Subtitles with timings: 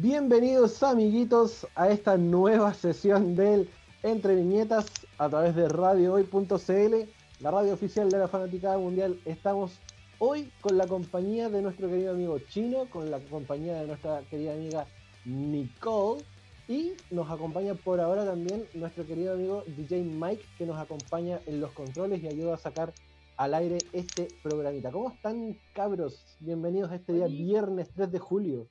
[0.00, 3.68] Bienvenidos amiguitos a esta nueva sesión del
[4.02, 4.86] Entre Viñetas
[5.18, 6.94] a través de radiohoy.cl,
[7.40, 9.20] la radio oficial de la Fanaticada Mundial.
[9.26, 9.72] Estamos
[10.18, 14.54] hoy con la compañía de nuestro querido amigo Chino, con la compañía de nuestra querida
[14.54, 14.86] amiga
[15.26, 16.24] Nicole
[16.68, 21.60] y nos acompaña por ahora también nuestro querido amigo DJ Mike que nos acompaña en
[21.60, 22.94] los controles y ayuda a sacar
[23.36, 24.90] al aire este programita.
[24.90, 26.24] ¿Cómo están cabros?
[26.40, 28.68] Bienvenidos a este día viernes 3 de julio.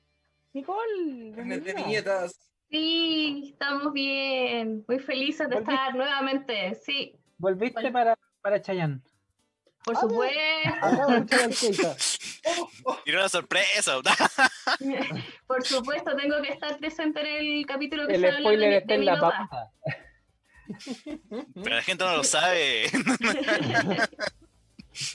[0.52, 1.32] Nicole.
[1.60, 2.38] de viñetas.
[2.70, 4.84] Sí, estamos bien.
[4.88, 6.74] Muy felices de estar nuevamente.
[6.74, 7.14] Sí.
[7.38, 9.00] ¿Volviste para, para Chayanne?
[9.84, 10.38] Por supuesto.
[13.04, 13.96] Y una sorpresa.
[15.46, 18.94] Por supuesto, tengo que estar presente en el capítulo que el se spoiler de, está
[18.94, 19.70] de en la pauta.
[21.54, 22.86] Pero la gente no lo sabe.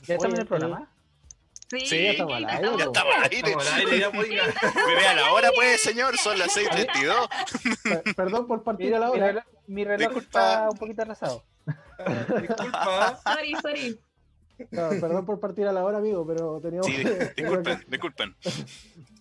[0.03, 0.91] ¿Ya estamos en el programa?
[1.69, 2.97] Sí, Sí, ya estamos al ya aire, Ya estamos.
[2.97, 3.37] estamos al aire.
[3.37, 4.27] Estamos al aire, ya, pues.
[4.29, 6.17] Me vea la hora, pues, señor.
[6.17, 7.27] Son las 6:32.
[7.83, 9.27] Per- Perdón por partir Mi, a la hora.
[9.27, 10.39] reloj, mi reloj Disculpa.
[10.39, 11.43] está un poquito atrasado.
[12.39, 13.19] Disculpa.
[13.23, 13.99] Sorry, sorry.
[14.71, 18.35] No, perdón por partir a la hora, amigo, pero teníamos, Sí, que, disculpen, disculpen.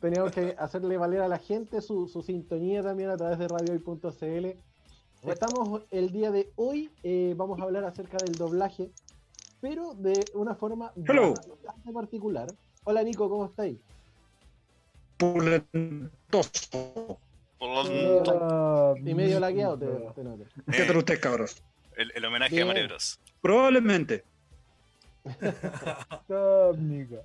[0.00, 4.58] teníamos que hacerle valer a la gente su, su sintonía también a través de radiohoy.cl.
[5.28, 8.90] Estamos el día de hoy, eh, vamos a hablar acerca del doblaje,
[9.60, 11.34] pero de una forma Hello.
[11.64, 12.48] bastante particular.
[12.84, 13.78] Hola Nico, ¿cómo estáis?
[15.16, 17.18] Pulentoso.
[17.60, 20.44] Ah, Y medio laqueado te, te noto.
[20.70, 21.62] ¿Qué tal ustedes, cabros?
[21.96, 22.64] El, el homenaje Bien.
[22.64, 23.18] a Mario Bros.
[23.40, 24.24] Probablemente.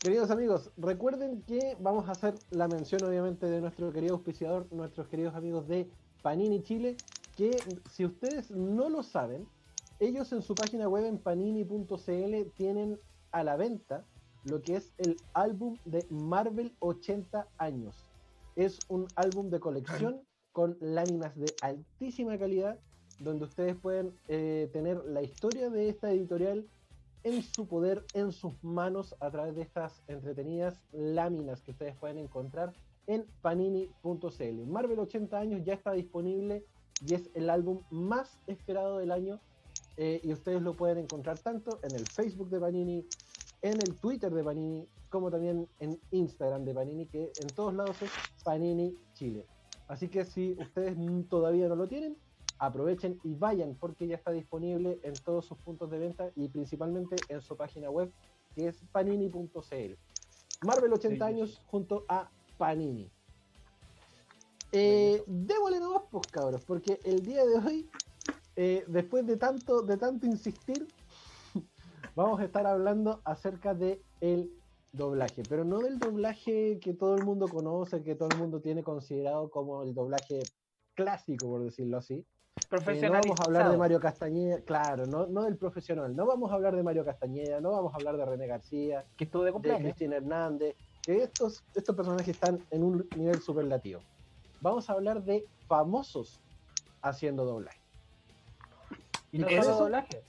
[0.00, 5.08] Queridos amigos, recuerden que vamos a hacer la mención obviamente de nuestro querido auspiciador, nuestros
[5.08, 5.88] queridos amigos de
[6.22, 6.96] Panini Chile,
[7.36, 7.50] que
[7.90, 9.46] si ustedes no lo saben,
[9.98, 12.98] ellos en su página web en panini.cl tienen
[13.32, 14.04] a la venta
[14.44, 17.96] lo que es el álbum de Marvel 80 años.
[18.54, 20.22] Es un álbum de colección
[20.52, 22.78] con láminas de altísima calidad,
[23.18, 26.66] donde ustedes pueden eh, tener la historia de esta editorial
[27.24, 32.18] en su poder, en sus manos, a través de estas entretenidas láminas que ustedes pueden
[32.18, 32.72] encontrar
[33.06, 34.66] en panini.cl.
[34.66, 36.64] Marvel 80 años ya está disponible
[37.04, 39.40] y es el álbum más esperado del año
[39.96, 43.06] eh, y ustedes lo pueden encontrar tanto en el Facebook de Panini,
[43.62, 48.00] en el Twitter de Panini, como también en Instagram de Panini, que en todos lados
[48.02, 48.10] es
[48.44, 49.46] Panini Chile.
[49.88, 50.96] Así que si ustedes
[51.28, 52.16] todavía no lo tienen,
[52.58, 57.16] aprovechen y vayan porque ya está disponible en todos sus puntos de venta y principalmente
[57.28, 58.12] en su página web
[58.54, 59.94] que es panini.cl.
[60.64, 63.10] Marvel 80 años junto a Panini.
[64.72, 67.88] Eh, démosle nomás, pues cabros, porque el día de hoy,
[68.56, 70.86] eh, después de tanto, de tanto insistir,
[72.16, 74.50] vamos a estar hablando acerca de el
[74.92, 78.82] doblaje, pero no del doblaje que todo el mundo conoce, que todo el mundo tiene
[78.82, 80.40] considerado como el doblaje
[80.94, 82.24] clásico, por decirlo así.
[82.70, 86.50] Eh, no vamos a hablar de Mario Castañeda, claro, no, no del profesional, no vamos
[86.50, 89.52] a hablar de Mario Castañeda, no vamos a hablar de René García, Que estuvo de
[89.52, 89.82] de.
[89.82, 94.00] Cristina Hernández, que estos, estos personajes están en un nivel superlativo.
[94.62, 96.40] Vamos a hablar de famosos
[97.02, 97.85] haciendo doblaje.
[99.36, 100.22] Y no ¿Qué es solo doblaje.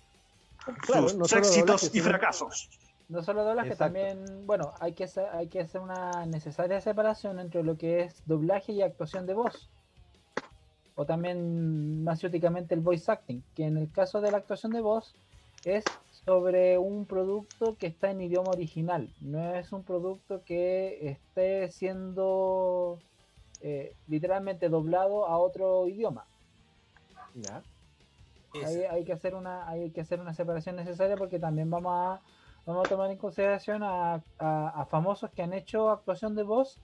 [0.81, 2.69] Claro, Sus no solo éxitos doblaje, y fracasos.
[3.07, 3.93] No solo doblaje, Exacto.
[3.93, 8.21] también, bueno, hay que, hacer, hay que hacer una necesaria separación entre lo que es
[8.25, 9.69] doblaje y actuación de voz.
[10.95, 14.81] O también más únicamente el voice acting, que en el caso de la actuación de
[14.81, 15.15] voz
[15.63, 15.85] es
[16.25, 22.99] sobre un producto que está en idioma original, no es un producto que esté siendo
[23.61, 26.25] eh, literalmente doblado a otro idioma.
[27.35, 27.63] Ya.
[28.65, 32.21] Hay, hay que hacer una hay que hacer una separación necesaria porque también vamos a
[32.65, 36.79] vamos a tomar en consideración a, a- a famosos que han hecho actuación de voz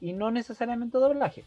[0.00, 1.44] y no necesariamente doblaje.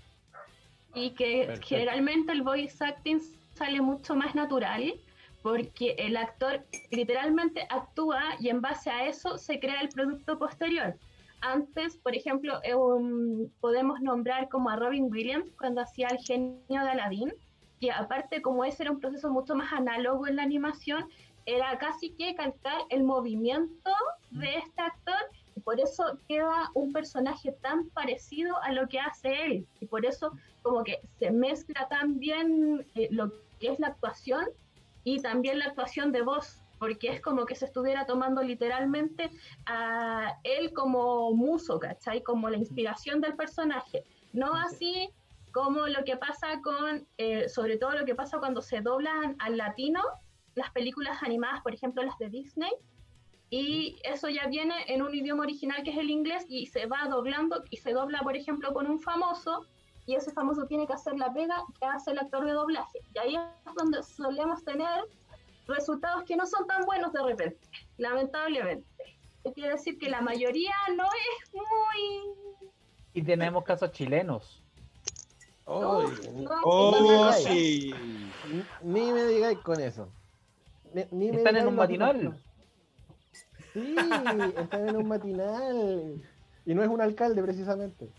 [0.93, 1.67] Y que Perfecto.
[1.67, 3.19] generalmente el voice acting
[3.53, 4.93] sale mucho más natural
[5.41, 10.95] porque el actor literalmente actúa y en base a eso se crea el producto posterior.
[11.41, 16.59] Antes, por ejemplo, eh, um, podemos nombrar como a Robin Williams cuando hacía el genio
[16.69, 17.33] de Aladdin,
[17.81, 21.09] que aparte como ese era un proceso mucho más análogo en la animación,
[21.47, 23.91] era casi que calcar el movimiento
[24.29, 25.19] de este actor
[25.55, 30.05] y por eso queda un personaje tan parecido a lo que hace él y por
[30.05, 30.31] eso
[30.61, 34.45] como que se mezcla tan bien eh, lo que es la actuación
[35.03, 39.29] y también la actuación de voz porque es como que se estuviera tomando literalmente
[39.65, 42.23] a él como muso, ¿cachai?
[42.23, 44.03] Como la inspiración del personaje.
[44.33, 45.11] No así
[45.51, 49.57] como lo que pasa con, eh, sobre todo lo que pasa cuando se doblan al
[49.57, 50.01] latino,
[50.55, 52.71] las películas animadas, por ejemplo, las de Disney,
[53.49, 57.07] y eso ya viene en un idioma original que es el inglés y se va
[57.09, 59.65] doblando y se dobla, por ejemplo, con un famoso
[60.05, 62.99] y ese famoso tiene que hacer la pega que hace el actor de doblaje.
[63.13, 65.03] Y ahí es donde solemos tener
[65.67, 67.59] resultados que no son tan buenos de repente,
[67.97, 68.87] lamentablemente.
[69.53, 72.69] Quiere decir que la mayoría no es muy...
[73.13, 74.60] Y tenemos casos chilenos.
[75.67, 75.73] Ay,
[76.43, 77.93] no, Oh, no, sí.
[78.83, 80.09] ni, ni me digáis con eso.
[80.93, 82.37] Ni, ni me Están en un matinal.
[83.73, 83.95] Sí,
[84.57, 86.21] están en un matinal.
[86.65, 88.09] Y no es un alcalde, precisamente.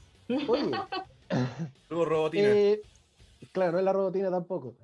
[0.49, 0.71] Oye,
[1.91, 2.49] Luego robotina.
[2.49, 2.81] eh,
[3.53, 4.75] claro, no es la robotina tampoco.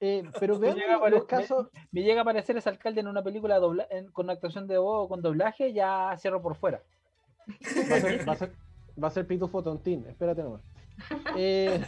[0.00, 1.68] Eh, pero vean llega a los, casos.
[1.92, 5.06] Me llega a aparecer ese alcalde en una película dobla- en- con actuación de voz
[5.06, 6.82] o con doblaje, ya cierro por fuera.
[7.90, 8.52] Va a ser, va a ser,
[9.02, 10.60] va a ser Pitufo Tontín, espérate nomás.
[11.36, 11.80] Eh,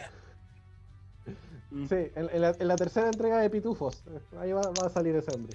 [1.70, 1.86] Mm.
[1.86, 4.04] sí, en, en la, en la tercera entrega de Pitufos,
[4.38, 5.54] ahí va, va a salir ese hombre.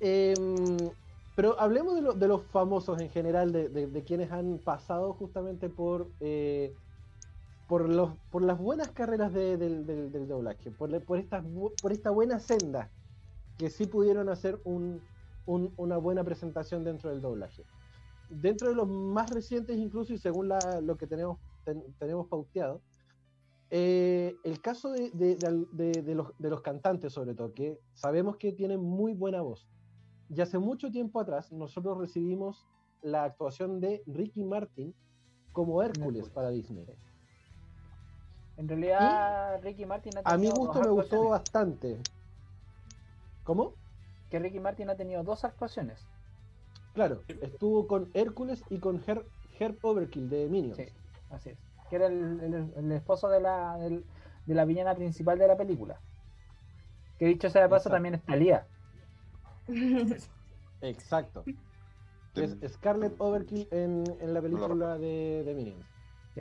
[0.00, 0.90] Em,
[1.34, 5.14] pero hablemos de, lo- de los famosos en general, de, de- de quienes han pasado
[5.14, 6.74] justamente por, eh,
[7.66, 11.42] por, los, por las buenas carreras de- del, del- del doblaje, por, por, esta,
[11.80, 12.92] por esta buena senda,
[13.56, 15.08] que sí pudieron hacer un-
[15.44, 17.66] un- una buena presentación dentro del doblaje
[18.28, 22.80] dentro de los más recientes incluso y según la- lo que tenemos, ten- tenemos pauteado,
[23.70, 25.10] eh, el caso de,
[26.14, 29.66] los, de los cantantes sobre todo, que sabemos que tienen muy buena voz.
[30.28, 32.66] Y hace mucho tiempo atrás nosotros recibimos
[33.02, 34.94] la actuación de Ricky Martin
[35.52, 36.30] como Hércules Hércules.
[36.30, 36.86] para Disney.
[38.56, 41.98] En realidad, Ricky Martin ha A mi tenido gusto me gustó bastante.
[43.44, 43.74] ¿Cómo?
[44.30, 46.06] Que Ricky Martin ha tenido dos actuaciones.
[46.94, 49.26] Claro, estuvo con Hércules y con Her-
[49.58, 50.76] Herb Overkill de Minions.
[50.76, 50.84] Sí,
[51.32, 51.58] así es.
[51.90, 54.04] Que era el, el- el esposo de la, del-
[54.46, 56.00] de la villana principal de la película.
[57.18, 57.94] Que dicho sea de paso, Exacto.
[57.96, 58.66] también es Thalía.
[60.80, 61.44] Exacto.
[62.34, 65.84] Es Scarlet Overkill en, en la película de, de Minions.
[66.34, 66.40] Sí.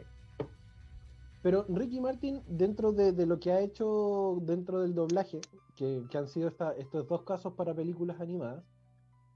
[1.43, 5.41] Pero Ricky Martin, dentro de, de lo que ha hecho dentro del doblaje,
[5.75, 8.63] que, que han sido esta- estos dos casos para películas animadas,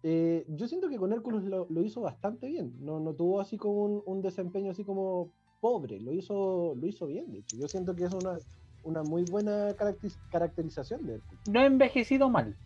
[0.03, 2.73] eh, yo siento que con Hércules lo, lo hizo bastante bien.
[2.79, 7.07] No, no tuvo así como un, un desempeño así como pobre, lo hizo, lo hizo
[7.07, 7.55] bien, de hecho.
[7.57, 8.37] Yo siento que es una,
[8.83, 11.41] una muy buena caracteriz- caracterización de Hércules.
[11.47, 12.57] No ha envejecido mal.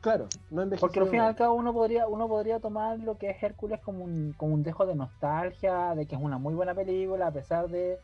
[0.00, 3.18] Claro, no envejeció Porque al fin y al cabo uno podría, uno podría tomar lo
[3.18, 6.54] que es Hércules como un, como un dejo de nostalgia, de que es una muy
[6.54, 8.00] buena película, a pesar de,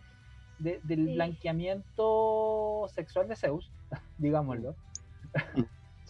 [0.59, 1.15] de- del Sí.
[1.15, 3.73] blanqueamiento sexual de Zeus,
[4.17, 4.77] digámoslo.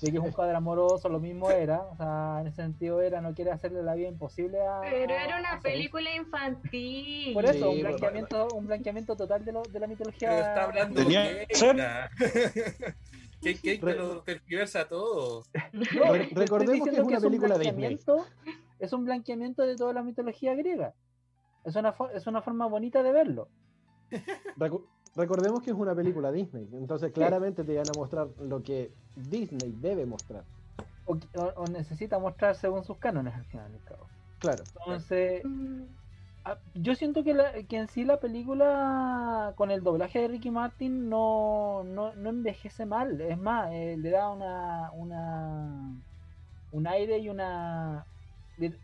[0.00, 3.20] De que es un padre amoroso, lo mismo era, o sea, en ese sentido era,
[3.20, 4.80] no quiere hacerle la vida imposible a.
[4.82, 7.32] Pero era una película infantil.
[7.32, 10.28] Por eso, Sí, un bueno, blanqueamiento, un blanqueamiento total de, lo, de la mitología.
[10.30, 12.94] Pero está hablando Tenía que.
[13.40, 15.42] Que Keita lo tergiversa todo.
[15.72, 17.96] No, recordemos que es una un película Disney.
[17.98, 18.26] blanqueamiento-
[18.78, 20.94] Es un blanqueamiento de toda la mitología griega.
[21.64, 23.48] Es una, fo- es una forma bonita de verlo.
[25.16, 29.72] Recordemos que es una película Disney, entonces claramente te van a mostrar lo que Disney
[29.76, 30.44] debe mostrar.
[31.06, 33.70] O, o- o necesita mostrar según sus cánones al final.
[33.72, 34.06] y al cabo.
[34.40, 34.64] Claro.
[34.84, 35.42] Entonces,
[36.44, 40.50] ah, yo siento que, la- que en sí la película con el doblaje de Ricky
[40.50, 43.20] Martin no, no, no envejece mal.
[43.20, 45.92] Es más, eh, le da una, una
[46.72, 48.04] un aire y una...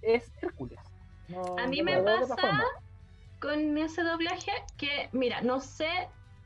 [0.02, 0.78] Es Hércules.
[1.28, 2.36] No- A mí me pasa-
[3.40, 5.88] con ese doblaje que, mira, no sé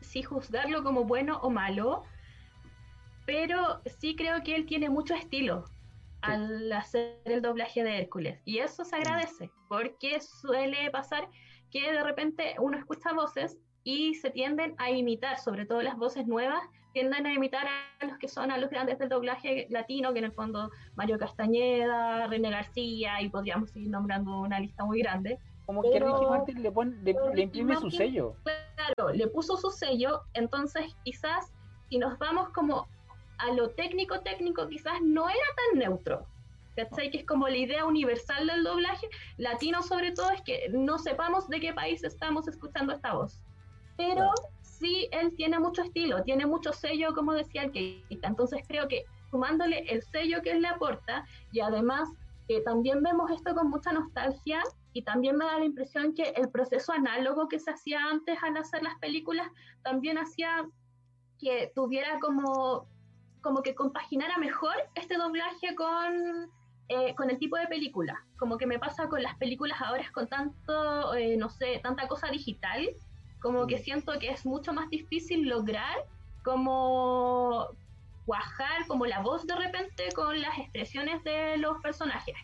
[0.05, 2.05] si juzgarlo como bueno o malo,
[3.27, 5.65] pero sí creo que él tiene mucho estilo
[6.21, 8.41] al hacer el doblaje de Hércules.
[8.45, 11.29] Y eso se agradece, porque suele pasar
[11.71, 16.27] que de repente uno escucha voces y se tienden a imitar, sobre todo las voces
[16.27, 16.63] nuevas,
[16.95, 17.67] tienden a imitar
[18.01, 21.19] a los que son a los grandes del doblaje latino, que en el fondo Mario
[21.19, 25.39] Castañeda, René García, y podríamos seguir nombrando una lista muy grande.
[25.67, 28.37] Como que Pero- Ricky Martin le, pone, le, le imprime su Martin- sello.
[28.45, 28.59] claro,
[29.15, 31.53] le puso su sello, entonces quizás
[31.89, 32.87] si nos vamos como
[33.39, 36.27] a lo técnico técnico, quizás no era tan neutro.
[36.77, 37.11] ¿Cachai?
[37.11, 41.49] Que es como la idea universal del doblaje, latino sobre todo, es que no sepamos
[41.49, 43.41] de qué país estamos escuchando esta voz.
[43.97, 44.33] Pero Claro.
[44.61, 48.27] sí, él tiene mucho estilo, tiene mucho sello, como decía el Keita.
[48.27, 52.09] Entonces creo que sumándole el sello que él le aporta y además
[52.49, 54.61] que también vemos esto con mucha nostalgia
[54.95, 58.57] y también me da la impresión que el proceso análogo que se hacía antes al
[58.57, 59.49] hacer las películas
[59.83, 60.65] también hacía
[61.41, 62.87] que tuviera como,
[63.43, 66.49] como que compaginara mejor este doblaje con,
[66.89, 68.25] eh, con el tipo de película.
[68.39, 72.29] Como que me pasa con las películas ahora con tanto, eh, no sé, tanta cosa
[72.29, 72.89] digital,
[73.43, 73.83] como que Mm.
[73.83, 75.97] siento que es mucho más difícil lograr
[76.45, 77.67] como
[78.27, 82.37] cuajar como la voz de repente con las expresiones de los personajes.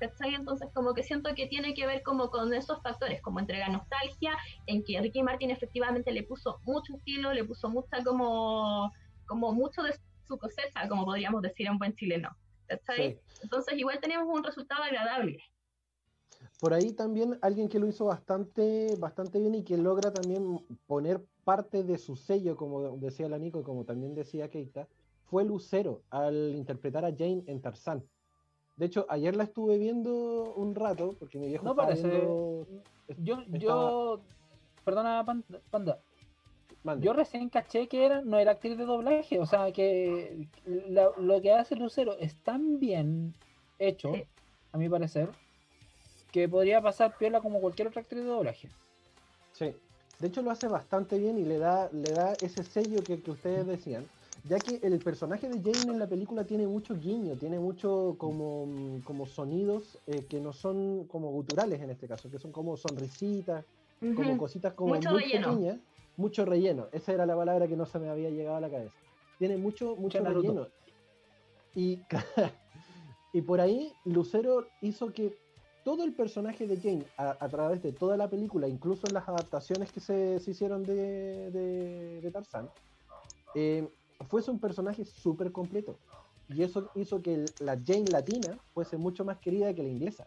[0.00, 0.34] ¿Cachai?
[0.34, 4.36] Entonces como que siento que tiene que ver como con esos factores, como entrega nostalgia,
[4.66, 8.90] en que Ricky Martin efectivamente le puso mucho estilo, le puso mucha como,
[9.26, 9.92] como mucho de
[10.26, 12.30] su cosecha, como podríamos decir en buen chileno.
[12.66, 13.12] ¿Cachai?
[13.12, 13.18] Sí.
[13.42, 15.38] Entonces igual tenemos un resultado agradable.
[16.60, 21.22] Por ahí también alguien que lo hizo bastante, bastante bien y que logra también poner
[21.44, 24.88] parte de su sello, como decía la Nico y como también decía Keita,
[25.24, 28.02] fue Lucero al interpretar a Jane en Tarzán.
[28.80, 32.66] De hecho, ayer la estuve viendo un rato, porque mi viejo No estaba parece- viendo-
[33.18, 34.20] Yo, Estaba- yo,
[34.86, 35.98] perdona, Pan- Panda,
[36.82, 37.04] Mande.
[37.04, 40.48] yo recién caché que era, no era actriz de doblaje, o sea que
[40.88, 43.34] la- lo que hace Lucero es tan bien
[43.78, 44.22] hecho, Sí.
[44.72, 45.28] a mi parecer,
[46.32, 48.70] que podría pasar piola como cualquier otra actriz de doblaje.
[49.52, 49.74] Sí.
[50.20, 53.30] De hecho lo hace bastante bien y le da, le da ese sello que, que
[53.32, 54.06] ustedes decían,
[54.48, 59.00] ya que el personaje de Jane en la película tiene mucho guiño, tiene mucho como,
[59.04, 63.64] como sonidos eh, que no son como guturales en este caso, que son como sonrisitas,
[64.00, 65.48] como cositas como Mucho muy relleno.
[65.50, 65.78] pequeñas,
[66.16, 66.86] mucho relleno.
[66.92, 68.94] Esa era la palabra que no se me había llegado a la cabeza.
[69.38, 70.40] Tiene mucho, mucho Naruto.
[70.48, 70.68] relleno.
[71.74, 72.00] Y,
[73.32, 75.36] y por ahí Lucero hizo que
[75.84, 79.28] todo el personaje de Jane, a, a través de toda la película, incluso en las
[79.28, 82.68] adaptaciones que se, se hicieron de, de, de Tarzán,
[83.54, 83.88] eh,
[84.28, 85.96] fuese un personaje súper completo.
[86.48, 90.26] Y eso hizo que el- la Jane latina fuese mucho más querida que la inglesa.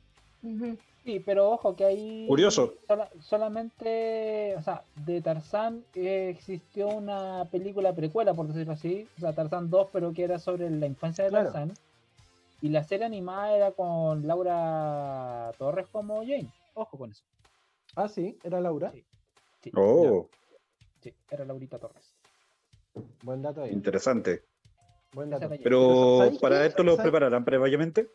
[1.03, 2.27] Sí, pero ojo que hay...
[2.27, 2.73] Curioso.
[2.87, 9.19] sola- solamente, o sea, de Tarzán eh, existió una película precuela, por decirlo así, o
[9.21, 11.51] sea, Tarzán 2, pero que era sobre la infancia de Claro.
[11.51, 11.73] Tarzán.
[12.61, 16.49] Y la serie animada era con Laura Torres como Jane.
[16.73, 17.23] Ojo con eso.
[17.95, 18.91] Ah, sí, era Laura.
[18.91, 19.03] Sí.
[19.61, 20.27] Sí, Oh,
[21.01, 22.12] sí, era Laurita Torres.
[23.23, 23.71] Buen dato ahí.
[23.71, 24.43] interesante.
[25.13, 25.49] Buen dato.
[25.63, 26.65] Pero ¿sabéis para qué?
[26.67, 28.09] esto lo prepararán previamente.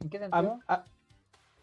[0.00, 0.60] ¿En qué A, sentido?
[0.68, 0.84] a-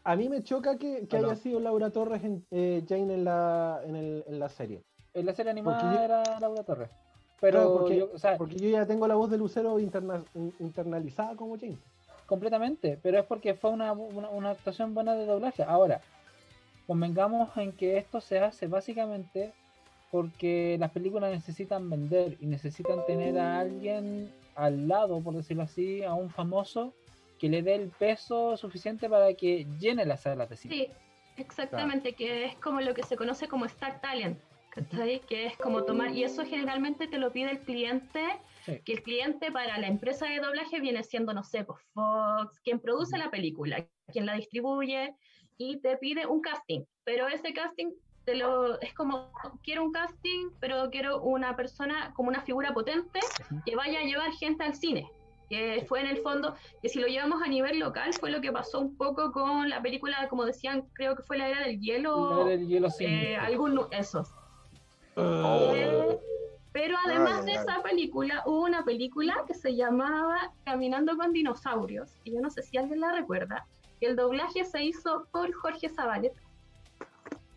[0.04, 3.96] a mí me choca que, haya sido Laura Torres en, eh, Jane en la, en,
[3.96, 4.84] el- en la serie.
[5.14, 6.90] En la serie animada yo- era Laura Torres.
[7.40, 10.24] Pero, Claro, porque- yo- o sea, Porque yo ya tengo la voz de Lucero interna-
[10.36, 11.78] in- internalizada como Jane.
[12.26, 15.64] completamente, pero es porque fue una, una, una actuación buena de doblaje.
[15.64, 16.02] Ahora,
[16.88, 19.54] convengamos en que esto se hace básicamente
[20.12, 26.04] porque las películas necesitan vender y necesitan tener a alguien al lado, por decirlo así,
[26.04, 26.94] a un famoso
[27.40, 30.76] que le dé el peso suficiente para que llene las salas de cine.
[30.76, 30.88] Sí,
[31.38, 35.20] exactamente, que es como lo que se conoce como Star Talent, ¿cachai?
[35.22, 38.22] Que es como tomar, y eso generalmente te lo pide el cliente,
[38.66, 38.80] Sí.
[38.84, 42.80] que el cliente para la empresa de doblaje viene siendo, no sé, pues Fox, quien
[42.80, 45.14] produce la película, quien la distribuye,
[45.58, 47.92] y te pide un casting, pero ese casting
[48.26, 49.30] te lo, es como,
[49.64, 53.20] quiero un casting, pero quiero una persona como una figura potente
[53.66, 55.10] que vaya a llevar gente al cine.
[55.48, 58.52] Que fue en el fondo, que si lo llevamos a nivel local, fue lo que
[58.52, 62.46] pasó un poco con la película, como decían, creo que fue la era del hielo,
[62.46, 64.34] Ver el hielo sin eh, algún, esos.
[65.16, 65.72] Oh.
[65.76, 66.20] Eh,
[66.72, 71.32] pero además Ay, de ay, esa película, hubo una película que se llamaba Caminando con
[71.32, 73.68] dinosaurios, y yo no sé si alguien la recuerda,
[74.00, 76.42] que el doblaje se hizo por Jorge Zabaleta.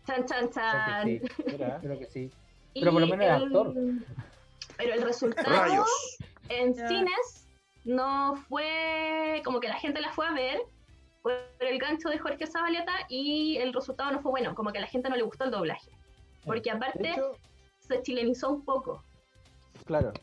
[0.09, 1.03] Chan, chan, chan.
[1.05, 2.31] Creo que sí, Mira, creo que sí.
[2.73, 3.75] Y Pero por lo menos era el- actor.
[4.79, 6.19] Pero el resultado Rayos.
[6.49, 7.47] en cines
[7.85, 10.61] no fue como que la gente la fue a ver
[11.23, 14.81] por el gancho de Jorge Zabaleta y el resultado no fue bueno, como que a
[14.81, 15.91] la gente no le gustó el doblaje.
[16.47, 17.33] Porque aparte hecho,
[17.81, 19.03] se chilenizó un poco.
[19.85, 20.12] claro.
[20.12, 20.21] De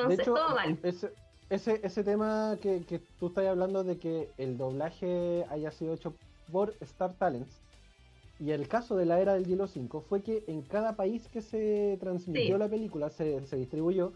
[0.00, 0.78] Entonces, hecho, todo mal.
[0.84, 1.12] ese,
[1.50, 6.14] ese, ese tema que, que tú estás hablando de que el doblaje haya sido hecho
[6.52, 7.60] por Star Talents
[8.40, 11.40] y el caso de la era del hielo 5 fue que en cada país que
[11.42, 12.58] se transmitió Sí.
[12.58, 14.12] la película, se, se distribuyó,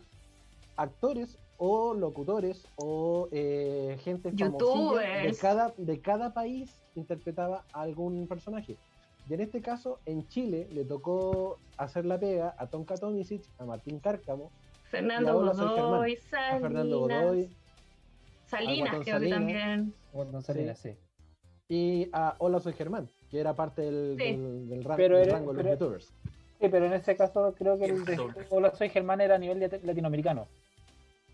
[0.76, 5.38] actores o locutores o eh, gente famosilla de Youtubers.
[5.38, 8.76] cada, de cada país interpretaba a algún personaje.
[9.28, 13.64] Y en este caso, en Chile, le tocó hacer la pega a Tonka Tomisic, a
[13.64, 14.50] Martín Cárcamo,
[14.90, 15.56] Fernando Germán.
[15.56, 17.50] Godoy, a Fernando Salinas, Godoy
[18.46, 19.38] Salinas creo que Salinas.
[19.38, 19.94] también.
[20.42, 20.90] Salinas, sí.
[21.68, 24.24] y a Hola Soy Germán, que era parte del, Sí.
[24.36, 26.12] del, del Pero rango de los pero- youtubers.
[26.60, 28.46] Sí, pero en ese caso creo que el de.
[28.50, 30.46] Hola Soy Germán era a nivel de- latinoamericano,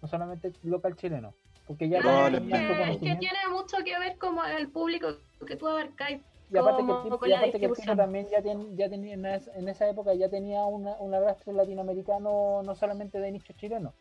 [0.00, 1.34] no solamente local chileno,
[1.66, 3.20] porque ya Vale, es, que, es que conocimiento.
[3.20, 5.08] tiene mucho que ver como el público
[5.46, 6.22] que tú abarcáis.
[6.50, 7.96] y aparte que como el tipo, y aparte que el tipo distribución.
[7.98, 12.74] también ya, ten- ya tenía en esa época ya tenía una, un arrastre latinoamericano no
[12.76, 13.92] solamente de nicho chileno,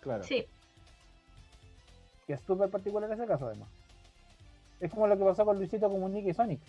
[0.00, 0.22] Claro.
[0.22, 0.46] Sí,
[2.26, 3.68] que es súper particular ese caso además.
[4.80, 6.60] Es como lo que pasó con Luisito Comunica y Sonic.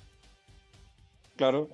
[1.40, 1.70] Claro.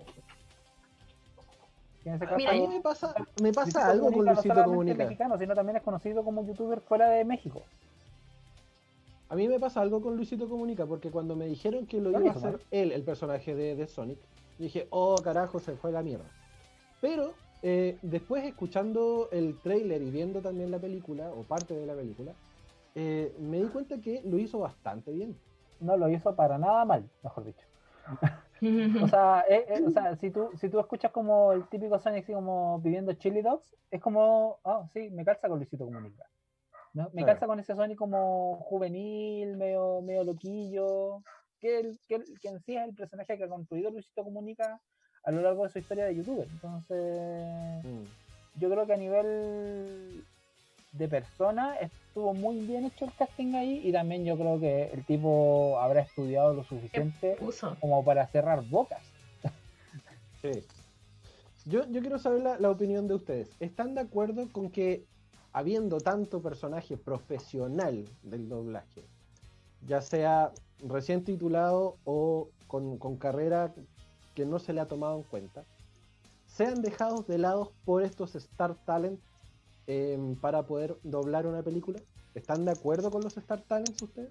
[2.05, 4.69] En ese caso, Mira, A mí me pasa, me pasa algo con no Luisito solamente
[4.69, 5.03] Comunica.
[5.05, 7.63] mexicano, sino también es conocido como youtuber fuera de México.
[9.27, 12.29] A mí me pasa algo con Luisito Comunica, porque cuando me dijeron que lo iba
[12.29, 14.19] a hacer él, el personaje de, de Sonic,
[14.59, 16.25] dije, oh carajo, se fue la mierda.
[17.01, 21.95] Pero eh, después escuchando el trailer y viendo también la película, o parte de la
[21.95, 22.33] película,
[22.93, 25.35] eh, me di cuenta que lo hizo bastante bien.
[25.79, 27.65] No lo hizo para nada mal, mejor dicho.
[29.05, 32.23] O sea, eh, eh, o sea si, tú, si tú escuchas como el típico Sonic
[32.23, 36.25] así como pidiendo chili dogs, es como, ah, sí, me calza con Luisito Comunica.
[36.93, 37.03] ¿no?
[37.13, 37.25] Me Claro.
[37.27, 41.21] calza con ese Sonic como juvenil, medio, medio loquillo,
[41.59, 44.79] que, el- que, el- que en sí es el personaje que ha construido Luisito Comunica
[45.23, 46.47] a lo largo de su historia de youtuber.
[46.47, 48.59] Entonces, Mm.
[48.59, 50.23] yo creo que a nivel
[50.97, 55.05] de persona estuvo muy bien hecho el casting ahí y también yo creo que el
[55.05, 57.37] tipo habrá estudiado lo suficiente
[57.79, 59.01] como para cerrar bocas.
[60.41, 60.63] Sí.
[61.65, 63.49] Yo, yo quiero saber la, la opinión de ustedes.
[63.59, 65.03] ¿Están de acuerdo con que
[65.55, 69.05] habiendo tanto personaje profesional del doblaje,
[69.87, 73.73] ya sea recién titulado o con, con carrera
[74.35, 75.63] que no se le ha tomado en cuenta,
[76.45, 79.19] sean dejados de lado por estos Star Talent
[79.87, 81.99] em, para poder doblar una película?
[82.33, 84.29] ¿Están de acuerdo con los Star Talents ustedes?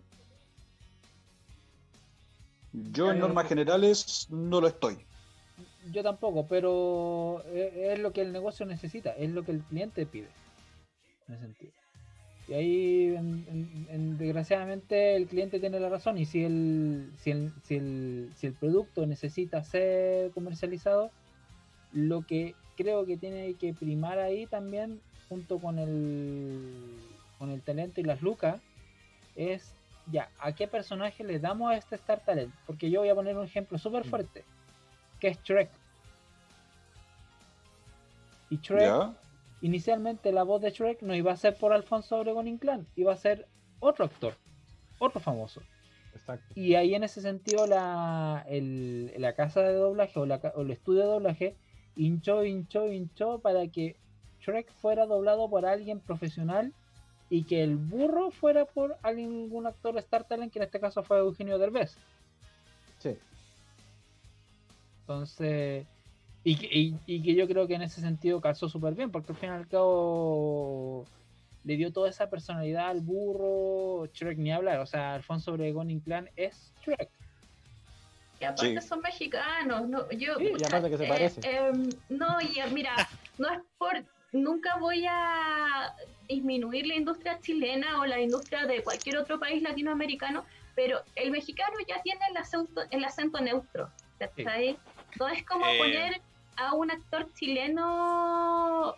[2.93, 4.99] Yo en normas generales no lo estoy.
[5.93, 10.07] Yo tampoco, pero e- es lo que el negocio necesita, es lo que el cliente
[10.07, 10.29] pide.
[11.29, 11.73] En ese sentido.
[12.49, 16.19] Y ahí, en- en- en- desgraciadamente, el cliente tiene la razón.
[16.19, 21.11] Y si el, si, el, si, el, si el producto necesita ser comercializado,
[21.93, 25.01] lo que creo que tiene que primar ahí también,
[25.35, 27.01] junto con el,
[27.39, 28.61] con el talento y las lucas,
[29.35, 29.75] es
[30.13, 32.53] ya, ¿a qué personaje le damos a este Star Talent?
[32.69, 34.11] Porque yo voy a poner un ejemplo súper Mm.
[34.11, 34.45] fuerte,
[35.19, 35.71] que es Shrek.
[38.49, 39.13] Y Shrek, ¿Ya?
[39.61, 43.17] inicialmente la voz de Shrek no iba a ser por Alfonso Obregón Inclán, iba a
[43.17, 43.49] ser
[43.81, 44.35] otro actor,
[45.01, 45.63] otro famoso.
[46.15, 46.45] Exacto.
[46.55, 50.63] Y ahí en ese sentido la, el- la casa de doblaje o, la ca- o
[50.63, 51.57] el estudio de doblaje
[51.97, 53.97] hinchó, hinchó, hinchó para que
[54.45, 56.73] Shrek fuera doblado por alguien profesional
[57.31, 61.19] y que el burro fuera por algún actor Star Talent, que en este caso fue
[61.19, 61.97] Eugenio Derbez.
[62.99, 63.17] Sí.
[65.01, 65.87] Entonces,
[66.45, 69.33] y que, y- y que yo creo que en ese sentido calzó súper bien, porque
[69.33, 71.05] al fin y al cabo
[71.65, 76.29] le dio toda esa personalidad al burro, Shrek ni hablar, o sea, Alfonso Obregón Inclán
[76.37, 77.09] es Shrek.
[78.41, 78.89] Y aparte Sí.
[78.89, 81.41] son mexicanos, no, yo, Sí, y aparte que se eh, parece.
[81.45, 84.05] em, no, y eh, mira, no es por,
[84.35, 85.95] nunca voy a
[86.29, 90.45] disminuir la industria chilena o la industria de cualquier otro país latinoamericano,
[90.75, 94.77] pero el mexicano ya tiene el acento, el acento neutro, ¿cachai?
[95.19, 95.79] No es como Eh.
[95.79, 96.21] poner
[96.57, 98.95] a un actor chileno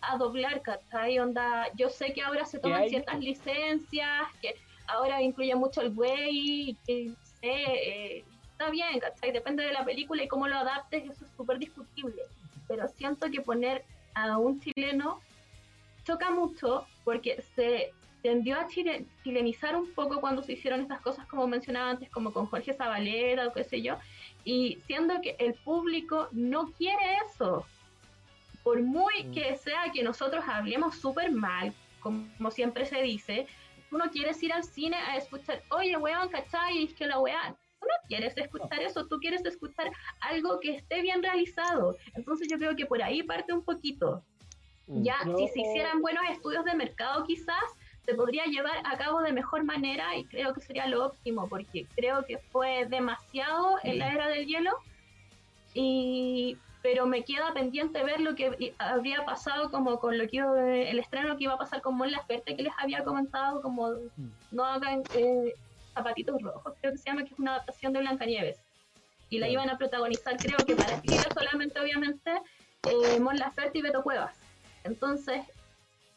[0.00, 1.18] a doblar, ¿cachai?
[1.18, 4.54] Onda, yo sé que ahora se toman ciertas licencias, que
[4.86, 9.32] ahora incluye mucho el güey, que sé, eh, está bien, ¿cachai?
[9.32, 12.22] Depende de la película y cómo lo adaptes, eso es súper discutible.
[12.68, 15.20] Pero siento que poner a un chileno
[16.04, 17.92] choca mucho porque se
[18.22, 22.32] tendió a chile- chilenizar un poco cuando se hicieron estas cosas como mencionaba antes, como
[22.32, 23.96] con Jorge Zabaleta o qué sé yo,
[24.44, 27.64] y siendo que el público no quiere eso.
[28.64, 29.32] Por muy Mm.
[29.32, 33.46] que sea que nosotros hablemos súper mal, como siempre se dice,
[33.88, 36.84] tú no quieres ir al cine a escuchar, oye, weón, ¿cachai?
[36.84, 37.54] Es que la weá,
[37.88, 41.96] no quieres escuchar eso, tú quieres escuchar algo que esté bien realizado.
[42.14, 44.22] Entonces yo creo que por ahí parte un poquito.
[44.86, 45.02] Mm.
[45.02, 47.64] Ya, si se hicieran buenos estudios de mercado quizás,
[48.04, 51.86] se podría llevar a cabo de mejor manera y creo que sería lo óptimo, porque
[51.94, 54.70] creo que fue demasiado en la era del hielo,
[55.74, 60.64] y pero me queda pendiente ver lo que habría pasado como con lo que iba-
[60.74, 63.90] el estreno que iba a pasar con Mon Laferte que les había comentado como
[64.52, 65.54] no hagan eh,
[65.94, 68.60] zapatitos rojos creo que se llama que es una adaptación de Blancanieves
[69.30, 72.30] y la iban a protagonizar creo que para Chile solamente obviamente
[72.84, 74.38] eh, Mon Laferte y Beto Cuevas
[74.84, 75.42] entonces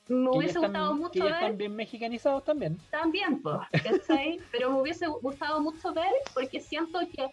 [0.07, 2.77] me hubiese están- gustado mucho ver están bien mexicanizados también.
[2.89, 4.39] también, pues, ¿cachai?
[4.51, 7.29] Pero me hubiese gustado mucho ver porque siento que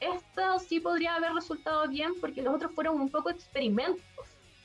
[0.00, 4.02] esto sí podría haber resultado bien porque los otros fueron un poco experimentos,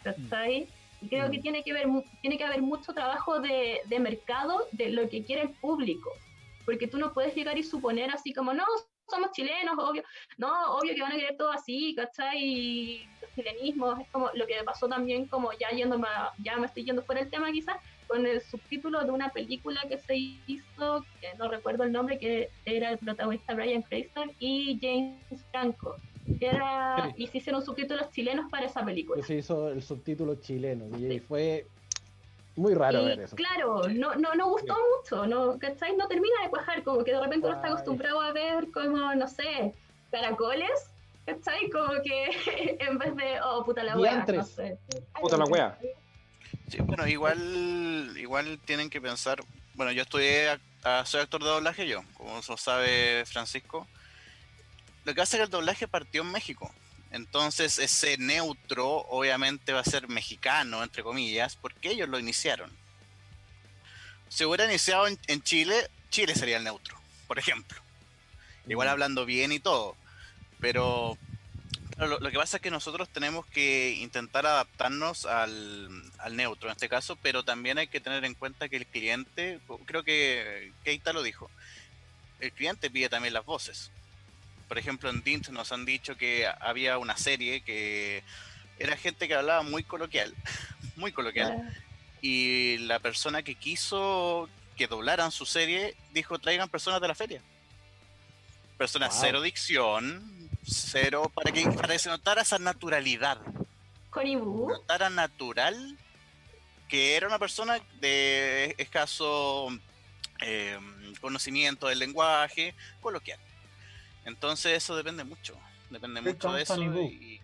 [0.03, 0.67] ¿cachai?
[1.01, 1.41] Y creo que Mm.
[1.41, 1.87] tiene que, ver,
[2.21, 6.09] tiene que haber mucho trabajo de, de mercado de lo que quiere el público.
[6.65, 8.63] Porque tú no puedes llegar y suponer así como, no,
[9.07, 10.03] somos chilenos, obvio,
[10.37, 12.39] no, obvio que van a querer todo así, ¿cachai?
[12.41, 16.65] Y los chilenismos, es como lo que pasó también, como ya yéndome, a- ya me
[16.65, 17.75] estoy yendo fuera del tema quizás,
[18.07, 22.49] con el subtítulo de una película que se hizo, que no recuerdo el nombre, que
[22.65, 25.95] era el protagonista Brian Cranston y James Franco,
[26.39, 29.23] Era, y se hicieron subtítulos chilenos para esa película.
[29.23, 31.67] se hizo el subtítulo chileno y fue
[32.55, 33.35] muy raro Y ver eso.
[33.35, 35.95] claro, no, no, no gustó mucho, no, ¿cachai?
[35.97, 39.27] No termina de cuajar, como que de repente uno está acostumbrado a ver como, no
[39.27, 39.73] sé,
[40.11, 40.69] caracoles,
[41.25, 41.69] ¿cachai?
[41.69, 44.77] Como que en vez de, oh, puta la wea, no sé.
[45.19, 45.77] Puta la wea.
[46.69, 49.39] Sí, bueno, igual, igual tienen que pensar.
[49.73, 53.87] Bueno, yo estudié, ac- ah, soy actor de doblaje yo, como lo sabe Francisco.
[55.03, 56.71] Lo que pasa es que el doblaje partió en México.
[57.15, 62.69] Entonces ese neutro obviamente va a ser mexicano, entre comillas, porque ellos lo iniciaron.
[64.27, 67.81] Si hubiera iniciado en, en Chile, Chile sería el neutro, por ejemplo.
[68.67, 69.95] Igual hablando bien y todo.
[70.59, 71.17] Pero
[71.97, 76.89] lo que pasa es que nosotros tenemos que intentar adaptarnos al, al neutro en este
[76.89, 81.23] caso, pero también hay que tener en cuenta que el cliente, creo que Keita lo
[81.23, 81.49] dijo,
[82.41, 83.89] el cliente pide también las voces.
[84.67, 88.23] Por ejemplo, en Dint nos han dicho que había una serie que
[88.79, 90.33] era gente que hablaba muy coloquial,
[90.95, 91.73] muy coloquial,
[92.21, 97.41] y la persona que quiso que doblaran su serie dijo traigan personas de la feria.
[98.77, 99.21] Personas Wow.
[99.21, 103.39] cero dicción, cero, para que, para que se notara esa naturalidad,
[104.09, 105.97] Con Ibu, notara natural
[106.87, 109.69] que era una persona de escaso
[110.41, 110.77] eh,
[111.21, 113.39] conocimiento del lenguaje coloquial.
[114.25, 115.55] Entonces eso depende mucho,
[115.89, 116.81] depende Sí, mucho de eso.
[116.81, 117.39] Y-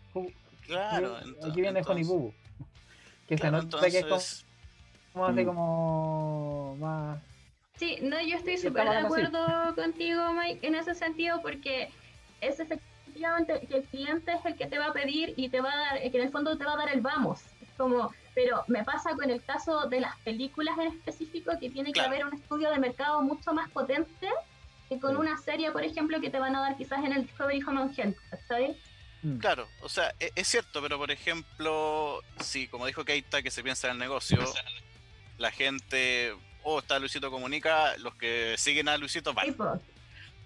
[0.65, 2.33] claro, aquí, ento- aquí viene Honey entonces- Boo.
[3.27, 4.45] Que claro, se nota que es como, entonces-
[5.13, 5.45] como Mm.
[5.45, 7.19] como más.
[7.77, 9.05] Sí, no, yo estoy súper de así.
[9.05, 11.89] acuerdo contigo, Mike, en ese sentido, porque
[12.41, 15.71] es efectivamente que el cliente es el que te va a pedir y te va
[15.71, 17.41] a dar, que en el fondo te va a dar el vamos.
[17.61, 21.91] Es como, pero me pasa con el caso de las películas en específico, que tiene
[21.91, 22.09] Claro.
[22.09, 24.29] que haber un estudio de mercado mucho más potente
[24.91, 27.63] que con una serie, por ejemplo, que te van a dar quizás en el Discovery
[27.65, 28.75] Home and Health, ¿sabes?
[29.23, 29.37] Mm.
[29.37, 33.63] Claro, o sea, e- es, cierto, pero por ejemplo, si como dijo Keita, que se
[33.63, 34.39] piensa en el negocio,
[35.37, 39.55] la gente, oh, está Luisito Comunica, los que siguen a Luisito van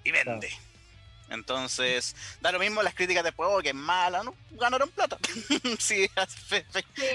[0.04, 0.50] y vende.
[1.32, 4.36] Entonces, da lo mismo las críticas después, oh, que es mala, ¿no?
[4.52, 5.18] Ganaron plata.
[5.80, 6.08] sí,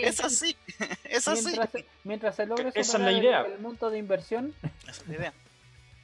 [0.03, 0.57] es, así,
[1.05, 1.45] es así.
[1.45, 3.43] Mientras, se- mientras se logre Esa es la el- idea.
[3.43, 5.33] el, monto de inversión, Esa es la idea.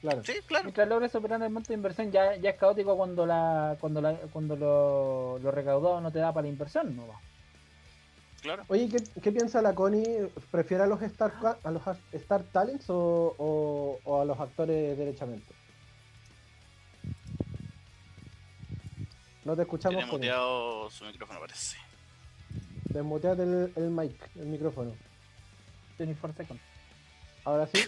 [0.07, 0.23] Claro.
[0.25, 0.65] Sí, claro.
[0.65, 4.15] mientras logre superar el monto de inversión, ya, ya es caótico cuando la cuando la,
[4.33, 7.09] cuando lo, lo recaudado no te da para la inversión, ¿no?
[7.09, 7.21] va.
[8.41, 8.63] claro.
[8.69, 10.29] Oye, ¿qué, qué piensa la Connie?
[10.53, 11.33] ¿Prefiere a los Star,
[11.65, 15.53] a los Star Talents o, o- o a los actores derechamente?
[19.45, 20.29] No te escuchamos, Tiene Connie.
[20.29, 21.77] muteado su micrófono, parece.
[22.85, 24.93] Desmuteate el, el mic, el micrófono.
[25.99, 26.63] 24 seconds.
[27.45, 27.81] Ahora sí.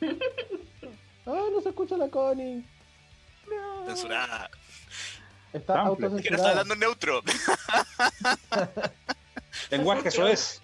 [1.26, 2.64] Ah, no se escucha la Connie.
[3.86, 4.50] Censurada.
[5.52, 6.16] Está Amplio.
[6.16, 6.50] Es que no está autocensurada.
[6.50, 7.22] hablando en neutro.
[9.70, 10.60] Lenguaje eso es.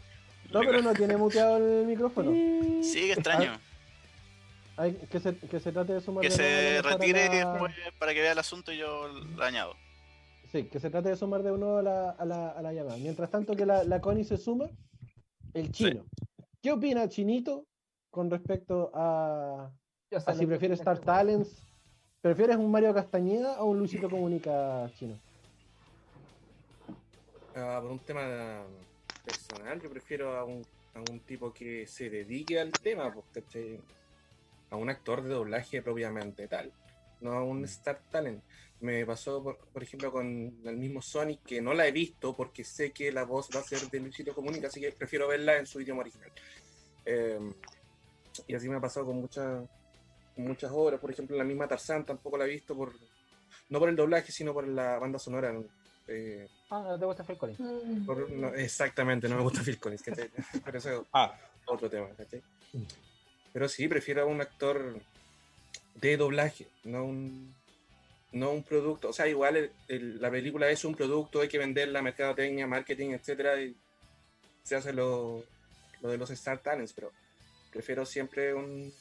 [0.53, 2.33] No, pero no tiene muteado el micrófono.
[2.83, 3.59] Sí, qué extraño.
[4.77, 7.35] Hay, que, se, que se trate de sumar Que de nuevo a se retire la-
[7.53, 9.75] después para que vea el asunto y yo lo añado.
[10.51, 12.96] Sí, que se trate de sumar de nuevo a la, a la, a la llamada.
[12.96, 14.66] Mientras tanto que la, la Connie se suma,
[15.55, 16.05] el chino.
[16.62, 17.66] ¿Qué opina Chinito
[18.11, 19.70] con respecto a,
[20.11, 20.99] Yo sé a si lo que prefieres Star.
[20.99, 21.66] Talents?
[22.20, 25.18] ¿Prefieres un Mario Castañeda o un Luisito Comunica chino?
[27.55, 28.62] Ah, por un tema
[29.25, 30.62] personal, yo prefiero a un,
[30.94, 33.81] a un tipo que se dedique al tema, ¿cachai?
[34.70, 36.73] a un actor de doblaje propiamente tal,
[37.20, 38.42] no a un Star Talent.
[38.81, 40.27] Me pasó, por, por ejemplo, con
[40.64, 43.64] el mismo Sonic, que no la he visto porque sé que la voz va a
[43.64, 46.31] ser de Luisito Comunica, así que prefiero verla en su idioma original.
[47.05, 47.53] Eh,
[48.46, 49.68] y así me ha pasado con muchas
[50.37, 52.93] muchas obras, por ejemplo, la misma Tarzán tampoco la he visto por
[53.69, 55.55] no por el doblaje, sino por la banda sonora.
[56.09, 57.61] Eh, Ah, no te gusta Phil Collins.
[57.61, 58.07] Mm.
[58.07, 60.31] por- no, exactamente, no me gusta Phil Collins, ¿cachai?
[60.64, 62.43] pero eso es Ah, otro tema, ¿cachai?
[63.53, 65.01] Pero sí, prefiero a un actor
[65.95, 67.55] de doblaje, no un,
[68.33, 69.09] no un producto.
[69.09, 73.11] O sea, igual el- el- la película es un producto, hay que venderla, mercadotecnia, marketing,
[73.11, 73.77] etcétera, y
[74.62, 75.43] se hace lo,
[76.01, 77.11] lo de los Star Talents, pero
[77.73, 78.93] prefiero siempre un,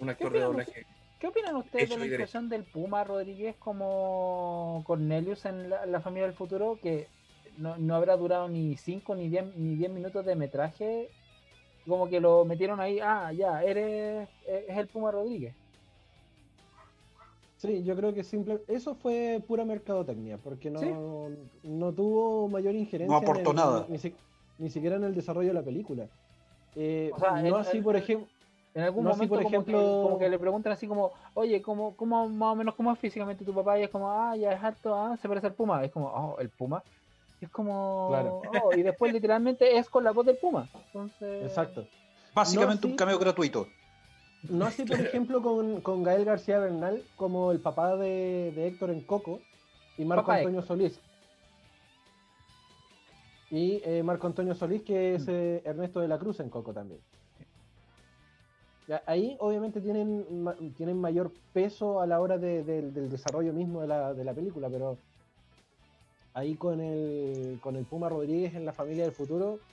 [0.00, 0.86] un actor de doblaje.
[1.18, 6.26] ¿Qué opinan ustedes de la inclusión del Puma Rodríguez como Cornelius en la, la familia
[6.26, 6.78] del futuro?
[6.80, 7.08] Que
[7.56, 11.08] no, no habrá durado ni 5 ni 10 ni 10 minutos de metraje.
[11.86, 15.54] Como que lo metieron ahí, ah, ya, eres es el Puma Rodríguez.
[17.56, 21.30] Sí, yo creo que simple, eso fue pura mercadotecnia, porque no,
[21.64, 23.08] no tuvo mayor injerencia.
[23.10, 23.86] No aportó en el- nada.
[23.88, 24.14] Ni, si-
[24.58, 26.06] ni siquiera en el desarrollo de la película.
[26.76, 28.28] Eh, O sea, no el- así, el- por ejemplo.
[28.78, 31.10] En algún No, sí, momento por como, ejemplo- que, como que le preguntan así como,
[31.34, 33.76] oye, ¿cómo, cómo más o menos cómo es físicamente tu papá?
[33.76, 35.84] Y es como, ah, ya es alto, ah, se parece al Puma.
[35.84, 36.84] Es como, oh, el Puma.
[37.40, 38.40] Y es como, Claro.
[38.62, 40.68] oh, y después literalmente es con la voz del Puma.
[40.86, 41.88] Entonces, Exacto.
[42.32, 42.92] Básicamente No, sí.
[42.92, 43.66] un cameo gratuito.
[44.48, 48.90] No así, por ejemplo, con, con Gael García Bernal, como el papá de, de Héctor
[48.90, 49.40] en Coco
[49.96, 51.00] y Marco Papá Antonio Solís.
[53.50, 57.00] Y eh, Marco Antonio Solís, que es eh, Ernesto de la Cruz en Coco también.
[59.06, 63.80] Ahí obviamente tienen, ma- tienen mayor peso a la hora de- del- del desarrollo mismo
[63.82, 65.02] de la, de la película, pero
[66.32, 69.64] ahí con el, con el Puma Rodríguez en la familia del futuro,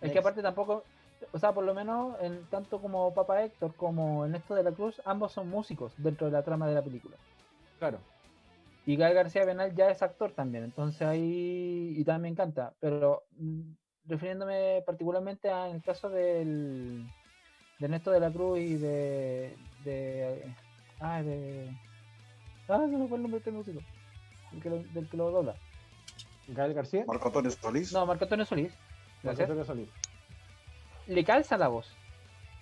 [0.00, 0.90] Es que aparte tampoco,
[1.32, 5.00] o sea, por lo menos en tanto como Papa Héctor como Ernesto de la Cruz,
[5.04, 7.18] ambos son músicos dentro de la trama de la película.
[7.78, 8.08] claro,
[8.84, 12.76] Y Gael García Bernal ya es actor también, entonces ahí y también me encanta.
[12.80, 13.28] Pero
[14.08, 17.04] refiriéndome particularmente al el caso del
[17.78, 20.42] de Ernesto de la Cruz y de de
[21.00, 21.70] ah de
[22.68, 23.80] ah se me fue el nombre de este músico
[24.52, 25.54] el que lo- del que lo dobla
[26.48, 27.92] Gael García, Marco Antonio Solís.
[27.92, 28.72] no Marco Antonio Solís
[29.22, 29.88] Marco Antonio Solís.
[31.06, 31.88] le calza la voz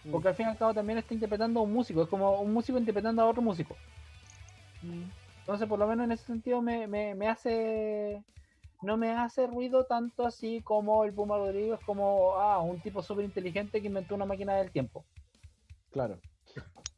[0.05, 0.11] Mm.
[0.13, 2.53] porque al fin y al cabo también está interpretando a un músico es como un
[2.53, 3.77] músico interpretando a otro músico
[5.41, 8.21] Entonces, por lo menos en ese sentido, me, me, me hace.
[8.83, 13.25] No me hace ruido tanto así como el Puma Rodríguez, como ah, un tipo súper
[13.25, 15.05] inteligente que inventó una máquina del tiempo.
[15.91, 16.19] Claro.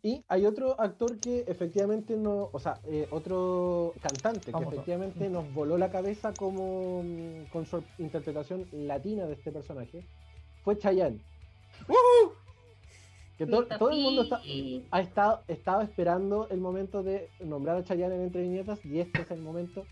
[0.03, 5.53] Y hay otro actor que efectivamente no, o sea, eh, otro cantante que efectivamente nos
[5.53, 10.05] voló la cabeza como mm, con su interpretación latina de este personaje,
[10.63, 11.21] fue Chayanne.
[13.37, 14.41] Que to- todo el mundo está,
[14.91, 19.23] ha estado, estaba esperando el momento de nombrar a Chayanne en Entre Viñetas y este
[19.23, 19.85] es el momento.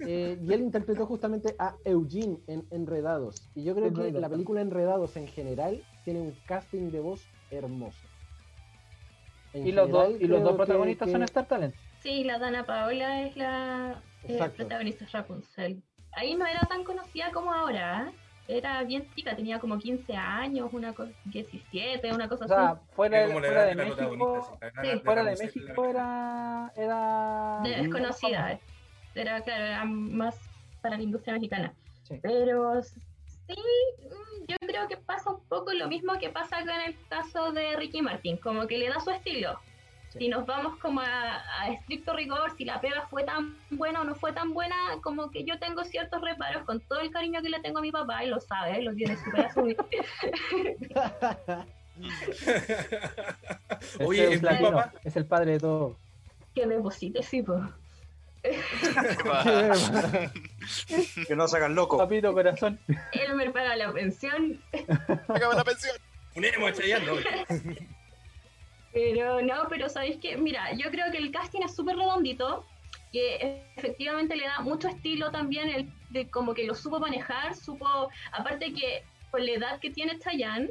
[0.00, 3.48] Eh, y él interpretó justamente a Eugene en Enredados.
[3.54, 7.98] Y yo creo que la película Enredados en general tiene un casting de voz hermoso.
[9.52, 11.74] En Y los, dos, y los dos que- protagonistas que- son Star Talent.
[12.02, 15.82] Sí, la Dana Paola es la eh, protagonista de Rapunzel.
[16.12, 18.08] Ahí no era tan conocida como ahora.
[18.08, 18.14] ¿eh?
[18.58, 22.80] Era bien chica, tenía como 15 años, una cosa, 17, una cosa O sea, así.
[22.92, 26.72] fuera, la fuera de de México, sí, de fuera de México era.
[26.76, 28.58] era De desconocida.
[29.18, 30.36] Era, claro, era más
[30.80, 31.72] para la industria mexicana.
[32.04, 32.18] Sí.
[32.22, 32.94] Pero sí,
[33.48, 37.76] mm, yo creo que pasa un poco lo mismo que pasa con el caso de
[37.76, 39.58] Ricky Martin, como que le da su estilo.
[40.10, 40.20] Sí.
[40.20, 44.04] Si nos vamos como a, a estricto rigor, si la pega fue tan buena o
[44.04, 47.50] no fue tan buena, como que yo tengo ciertos reparos con todo el cariño que
[47.50, 49.86] le tengo a mi papá, él lo sabe, lo tiene súper asumido.
[53.98, 54.92] Es Oye, el es mi platino, papá.
[55.04, 55.96] es el padre de todo.
[56.54, 57.60] que deposite, sí, pues.
[61.26, 61.98] Que no se hagan loco.
[61.98, 62.78] Papito corazón.
[63.12, 64.62] Él me paga la pensión
[65.26, 65.96] Págame la pensión.
[66.36, 67.14] Unemos a Chayanne, ¿no?
[68.92, 72.64] Pero no, pero sabéis que, mira, yo creo que el casting es súper redondito,
[73.12, 78.08] que efectivamente le da mucho estilo también, el, de como que lo supo manejar, supo,
[78.32, 80.70] aparte que con la edad que tiene Chayanne,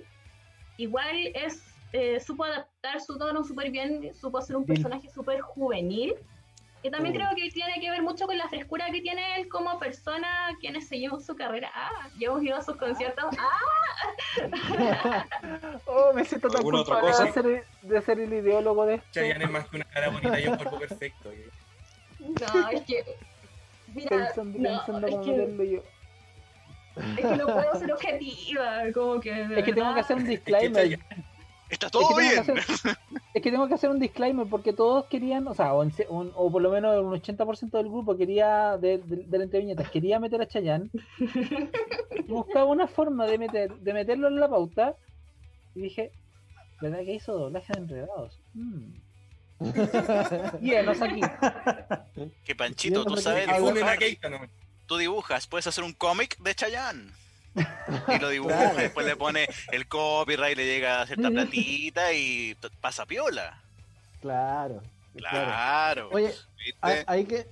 [0.77, 6.15] igual es, eh, supo adaptar su tono súper bien, supo ser un personaje súper juvenil,
[6.83, 7.17] que también Mm.
[7.17, 10.27] creo que tiene que ver mucho con la frescura que tiene él como persona,
[10.59, 13.59] quienes seguimos su carrera, ah, ya hemos ido a sus conciertos, ah,
[15.85, 19.07] Oh, me siento tan ¿Alguna otra culpable de ser, de ser el ideólogo de esto.
[19.11, 21.31] Chayanne es más que una cara bonita y un cuerpo perfecto.
[22.19, 23.03] no, es que...
[23.93, 25.83] Mira, Pensando, no, pensando es que- yo.
[27.17, 29.31] Es que no puedo ser objetiva, como que.
[29.31, 30.99] Es que tengo que hacer un que disclaimer.
[31.69, 32.39] Está Es todo que, bien.
[32.39, 32.57] hacer,
[33.33, 36.07] es que tengo que hacer un disclaimer porque todos querían, o sea, o, en se-
[36.07, 39.89] un- o por lo menos un 80% del grupo quería, de, de, de la entreviñetas,
[39.89, 40.89] quería meter a Chayanne.
[41.19, 44.95] Y buscaba una forma de, meter, de meterlo en la pauta.
[45.75, 46.11] Y dije,
[46.81, 48.39] ¿verdad que hizo doblaje de enredados?
[48.53, 48.93] Mm.
[50.61, 51.21] Y enos aquí.
[52.45, 53.97] Que Panchito, tú sabes dibujar.
[54.85, 57.11] Tú dibujas, puedes hacer un cómic de Chayanne.
[58.15, 58.77] Y lo dibujas, Claro.
[58.77, 63.61] después le pone el copyright, le llega cierta platita y pasa piola.
[64.21, 64.81] Claro,
[65.15, 65.45] claro.
[65.45, 66.09] Claro.
[66.11, 66.33] Oye,
[67.07, 67.47] hay, que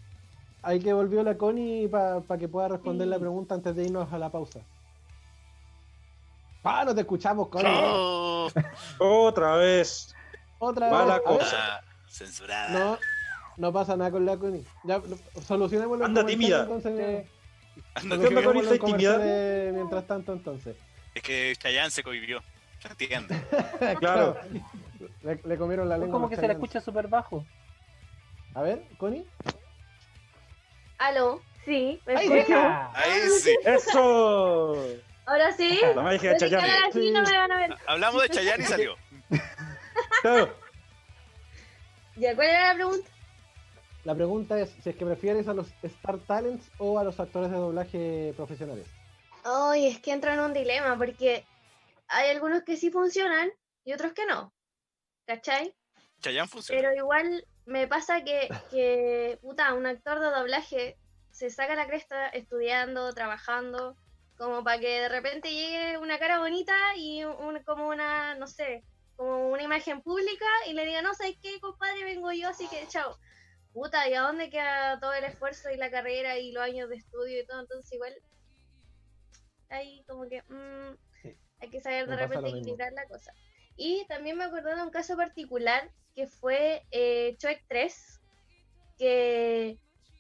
[0.61, 3.11] hay que volvió la Connie para que pueda responder Sí.
[3.11, 4.59] la pregunta antes de irnos a la pausa.
[6.63, 7.71] Ah, no te escuchamos, Connie.
[7.71, 8.49] Oh,
[8.99, 10.15] Otra vez.
[10.57, 11.27] Otra Mala vez.
[11.27, 11.81] A ver, cosa.
[12.07, 12.69] censurada.
[12.79, 12.97] No,
[13.57, 14.63] no pasa nada con la Connie.
[14.83, 14.99] Ya,
[15.45, 16.61] solucionemos los Anda tímida.
[16.63, 17.27] Entonces,
[17.95, 20.75] Anda, ¿Qué mientras tanto, entonces.
[21.13, 22.41] Es que Chayanne se cohibió.
[23.99, 24.37] Claro.
[25.23, 26.13] Le, le comieron la Es lengua.
[26.15, 26.63] como a que se le Chayanne.
[26.65, 27.45] escucha súper bajo.
[28.53, 29.25] A ver, Connie.
[30.97, 32.45] Aló, sí, ¿me?
[32.53, 33.55] Ah, Ahí sí.
[33.65, 34.77] ¡Eso!
[35.25, 35.79] Ahora sí.
[35.95, 36.69] La magia de Chayanne.
[36.89, 37.75] así, no me van a ver.
[37.87, 38.95] Hablamos de Chayanne y salió.
[40.21, 40.53] Claro.
[42.17, 43.09] Ya, ¿cuál era la pregunta?
[44.05, 47.49] La pregunta es si es que prefieres a los Star Talents o a los actores
[47.49, 48.87] de doblaje profesionales.
[49.43, 51.43] Ay, es que entro en un dilema porque
[52.07, 53.51] hay algunos que sí funcionan
[53.83, 54.53] y otros que no.
[55.25, 55.75] ¿Cachai?
[56.21, 56.79] Chayanne funciona.
[56.79, 60.97] Pero igual me pasa que, que, puta, un actor de doblaje
[61.31, 63.97] se saca la cresta estudiando, trabajando,
[64.37, 68.83] como para que de repente llegue una cara bonita y un, como una, no sé,
[69.15, 72.87] como una imagen pública y le diga, no sé qué, compadre, vengo yo, así que
[72.87, 73.17] chao.
[73.75, 76.95] Puta, ¿y a dónde queda todo el esfuerzo y la carrera y los años de
[76.95, 77.59] estudio y todo?
[77.59, 78.15] Entonces igual
[79.67, 83.33] ahí como que mm, Sí, hay que saber de repente equilibrar la cosa.
[83.75, 88.21] Y también me acordé de un caso particular que fue eh, Choec 3,
[88.97, 89.77] que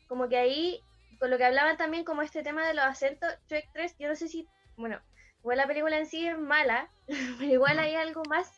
[0.09, 0.81] como que ahí,
[1.17, 4.17] con lo que hablaban también como este tema de los acentos, Choec 3, yo no
[4.17, 5.01] sé si, bueno,
[5.39, 6.91] igual la película en sí es mala,
[7.39, 8.51] pero igual hay algo más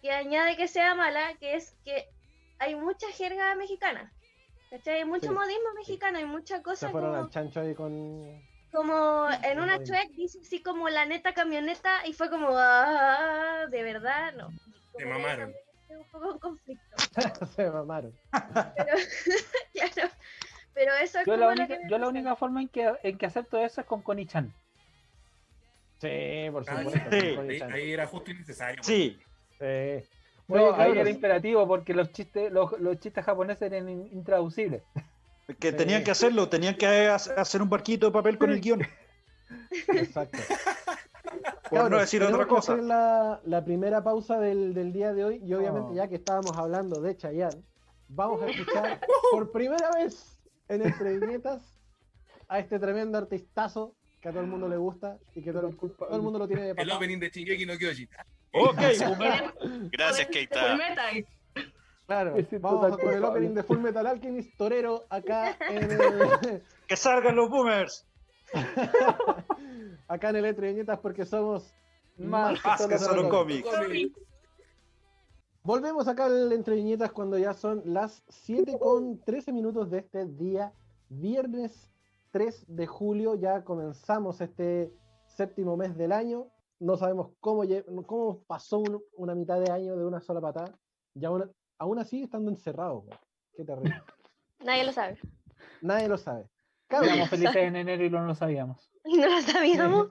[0.00, 2.13] que añade que sea mala, que es que
[2.58, 4.12] hay mucha jerga mexicana.
[4.70, 4.94] ¿Cachai?
[4.98, 8.42] Hay mucho Sí, modismo mexicano, hay mucha Se cosa fueron como, al chancho ahí con.
[8.72, 13.82] como en una chuec dice así como la neta camioneta y fue como ah, de
[13.84, 14.48] verdad no
[14.98, 15.52] que mamaron.
[15.90, 16.96] un poco en conflicto
[17.54, 18.12] Se mamaron.
[18.32, 18.96] pero
[19.74, 20.10] claro
[20.74, 22.92] pero eso es Yo como la lo única, que yo la única forma en que,
[23.04, 24.52] en que acepto eso es con Connie-chan.
[26.00, 27.10] Sí, por Ah, supuesto.
[27.12, 27.16] sí.
[27.62, 28.82] Ahí, ahí era justo y necesario.
[28.82, 29.20] Sí.
[29.60, 30.04] Sí.
[30.48, 34.82] No, Oye, ahí era imperativo porque los chistes, los, los chistes japoneses eran in- intraducibles.
[35.58, 35.76] Que Sí.
[35.76, 38.82] tenían que hacerlo, tenían que ha- hacer un barquito de papel con el guion.
[39.88, 40.38] Exacto.
[41.70, 42.72] Por no decir otra cosa.
[42.74, 45.94] hacer la, la primera pausa del, del día de hoy y obviamente Oh.
[45.94, 47.62] ya que estábamos hablando de Chayanne,
[48.08, 49.00] vamos a escuchar
[49.32, 51.62] por primera vez en Entre Viñetas
[52.48, 55.76] a este tremendo artistazo que a todo el mundo le gusta y que todo, el-
[55.76, 56.96] todo el mundo lo tiene de El papá.
[56.96, 58.08] opening de Shingeki no Kyojin.
[58.54, 59.54] Ok, boomer.
[59.90, 60.76] Gracias, Full Keita.
[60.76, 61.26] Metal.
[62.06, 67.34] Claro, vamos con el opening de Full Metal Alchemist Torero acá en el, Que salgan
[67.36, 68.06] los boomers.
[70.08, 71.74] acá en el Entre Viñetas porque somos
[72.18, 73.68] más que Más que solo solo cómics.
[73.68, 74.20] cómics.
[75.62, 80.26] Volvemos acá al Entre Viñetas cuando ya son las 7 con 13 minutos de este
[80.26, 80.72] día,
[81.08, 81.90] viernes
[82.32, 83.34] 3 de julio.
[83.34, 84.92] Ya comenzamos este
[85.26, 86.48] séptimo mes del año.
[86.80, 87.62] No sabemos cómo,
[88.06, 90.76] cómo pasó un- una mitad de año de una sola patada.
[91.14, 93.04] Y aún, aún así estando encerrados.
[93.04, 93.18] güey.
[93.56, 94.02] Qué terrible.
[94.64, 95.18] nadie lo sabe
[95.82, 96.48] Nadie lo sabe.
[96.88, 98.90] Cabros, Éramos felices en enero y no lo sabíamos.
[99.04, 100.08] no lo sabíamos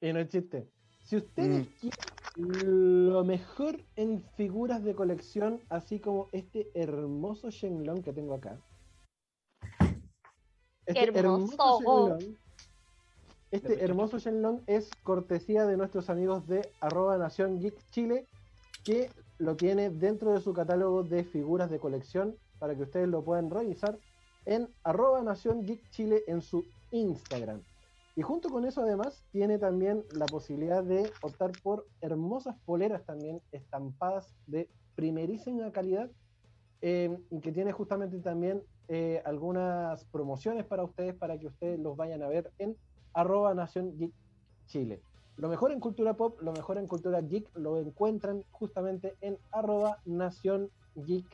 [0.00, 0.68] y no es chiste.
[1.04, 8.12] Si ustedes quieren lo mejor en figuras de colección, así como este hermoso Shenlong que
[8.12, 8.58] tengo acá.
[10.86, 11.78] Este Hermoso.
[11.80, 12.36] Shenlong,
[13.52, 18.26] este hermoso Shenlong es cortesía de nuestros amigos de arroba Nación Geek Chile,
[18.82, 23.22] que lo tiene dentro de su catálogo de figuras de colección para que ustedes lo
[23.22, 23.98] puedan revisar
[24.46, 27.60] en arroba Nación Geek Chile en su Instagram.
[28.16, 33.42] Y junto con eso además tiene también la posibilidad de optar por hermosas poleras también
[33.52, 36.10] estampadas de primerísima calidad
[36.80, 41.96] eh, y que tiene justamente también eh, algunas promociones para ustedes para que ustedes los
[41.96, 42.76] vayan a ver en
[43.14, 44.12] arroba Nación Geek
[44.66, 45.02] Chile.
[45.36, 49.98] Lo mejor en cultura pop, lo mejor en cultura geek lo encuentran justamente en arroba
[50.04, 51.26] Nación Geek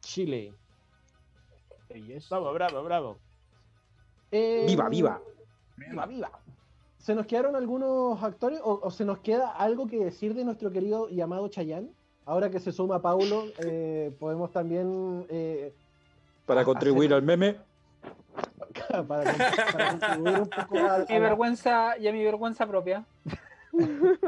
[0.00, 0.54] Chile.
[2.30, 3.18] Bravo, bravo, bravo.
[4.30, 5.20] Eh, Viva, viva.
[5.76, 6.30] Viva, viva.
[6.98, 10.70] ¿Se nos quedaron algunos actores o, o se nos queda algo que decir de nuestro
[10.70, 11.90] querido y amado Chayanne?
[12.24, 15.72] Ahora que se suma Paulo, eh, podemos también eh,
[16.44, 17.56] Para contribuir al meme.
[19.08, 23.04] para, para contribuir un poco a, a Mi vergüenza y a mi vergüenza propia.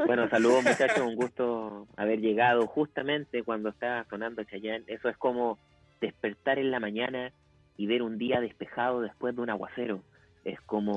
[0.05, 4.83] Bueno, saludos muchachos, un gusto haber llegado justamente cuando estaba sonando Chayanne.
[4.87, 5.57] Eso es como
[6.01, 7.31] despertar en la mañana
[7.75, 10.03] y ver un día despejado después de un aguacero.
[10.43, 10.95] Es como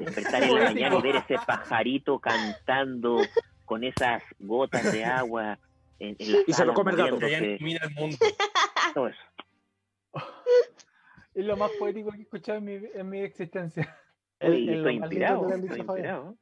[0.00, 3.22] despertar en la mañana y ver ese pajarito cantando
[3.64, 5.58] con esas gotas de agua
[5.98, 7.18] en, en la Y se lo come el gato.
[7.60, 8.16] mira el mundo.
[8.92, 9.20] todo eso.
[11.38, 13.96] Es lo más poético que he escuchado en mi, en mi existencia.
[14.40, 16.36] el- Uy, estoy inspirado, estoy inspirado.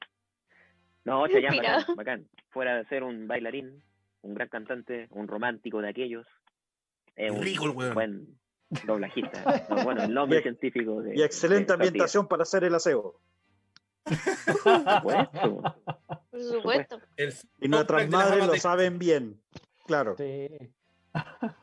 [1.04, 1.56] No, Inspirado.
[1.56, 2.28] bacán, bacán.
[2.48, 3.82] Fuera de ser un bailarín,
[4.22, 6.26] un gran cantante, un romántico de aquellos,
[7.14, 7.94] es un Rico el weón.
[7.94, 8.38] buen
[8.86, 9.42] doblajista.
[9.70, 13.20] No, bueno, el nombre Y- científico de Y excelente de ambientación para hacer el aseo.
[14.06, 14.20] 10.
[14.64, 15.62] Por supuesto.
[16.30, 17.00] por supuesto
[17.60, 19.40] Y nuestras madres lo saben bien.
[19.86, 20.16] Claro.
[20.16, 20.48] Sí.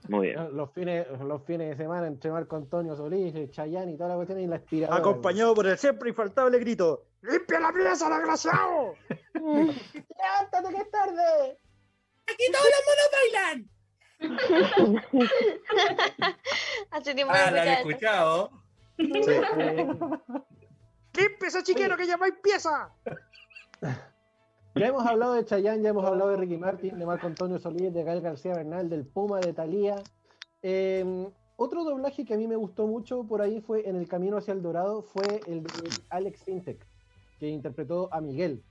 [0.09, 0.47] Muy bien.
[0.57, 4.15] Los fines, los fines de semana entre Marco Antonio Solís, el Chayanne y toda la
[4.15, 4.97] cuestión y la aspiradora.
[4.99, 8.95] Acompañado por el siempre infaltable grito: ¡Limpia la pieza, desgraciado!
[9.33, 11.57] ¡Levántate que es tarde!
[12.27, 13.69] ¡Aquí todos los monos bailan!
[16.91, 18.51] Hace tiempo Ah, la había escuchado.
[21.15, 22.89] ¡Limpia ese chiquero que ya no hay pieza!
[24.75, 27.93] Ya hemos hablado de Chayanne, ya hemos hablado de Ricky Martin, de Marco Antonio Solís,
[27.93, 30.01] de Gael García Bernal, del Puma, de Thalía.
[30.63, 34.37] Eh, otro doblaje que a mí me gustó mucho por ahí fue en El Camino
[34.37, 35.69] hacia el Dorado, fue el de
[36.09, 36.83] Alex Sintek,
[37.39, 38.63] que interpretó a Miguel.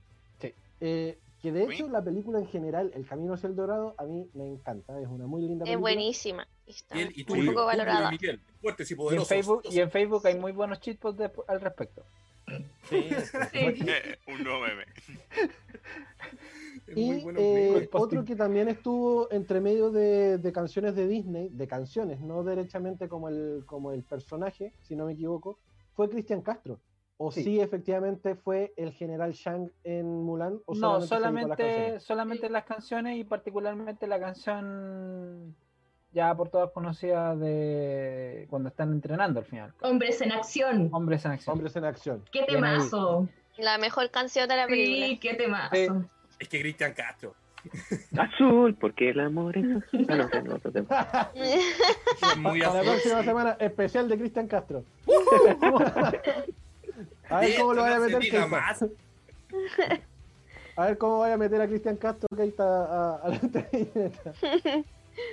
[0.85, 4.29] Eh, que de hecho la película en general, El Camino hacia el Dorado, a mí
[4.33, 5.79] me encanta, es una muy linda Es película.
[5.79, 6.47] buenísima.
[6.65, 8.11] y Está Y, y tú, muy yo, poco valorada.
[8.11, 9.29] Miguel, fuertes y Y en, poderosos.
[9.29, 12.03] Facebook, y en Facebook hay muy buenos de- al respecto.
[12.89, 13.09] Sí,
[13.53, 14.85] Eh, un nuevo meme.
[16.95, 21.49] Muy Y bueno, eh, otro que también estuvo entre medio de, de canciones de Disney,
[21.49, 25.59] de canciones, no derechamente como el, como el personaje, si no me equivoco,
[25.93, 26.79] fue Cristian Castro.
[27.17, 27.43] O Sí.
[27.43, 27.59] sí.
[27.61, 30.59] efectivamente fue el general Shang en Mulan.
[30.65, 32.03] O No, solamente las canciones?
[32.03, 35.55] solamente las canciones y particularmente la canción
[36.13, 39.73] ya por todas conocida de cuando están entrenando al final.
[39.81, 40.89] Hombres en acción.
[40.91, 41.53] Hombres en acción.
[41.53, 42.23] Hombres en acción.
[42.31, 42.45] Qué ahí.
[42.47, 43.27] temazo.
[43.57, 45.07] La mejor canción de la película.
[45.07, 45.75] Sí, qué temazo.
[46.39, 47.35] Es que Cristian Castro.
[48.17, 50.05] Azul, porque el amor es azul.
[50.09, 51.31] Ah, no, ese no, otro tema.
[51.33, 52.91] Es muy Para la azul.
[52.91, 54.83] próxima semana, especial de Cristian Castro.
[57.29, 58.47] a ver cómo lo vaya a no meter.
[58.47, 58.85] más.
[60.75, 64.33] A ver cómo vaya a meter a Cristian Castro Keita a, a la entrevista.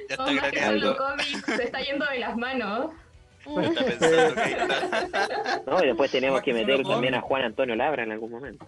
[0.09, 2.91] Ya está Oh, se está yendo de las manos.
[3.47, 5.63] Ya está pensando que ahí está.
[5.67, 7.21] No, y después tenemos que meter también a.
[7.23, 8.67] Juan Antonio Labra en algún momento.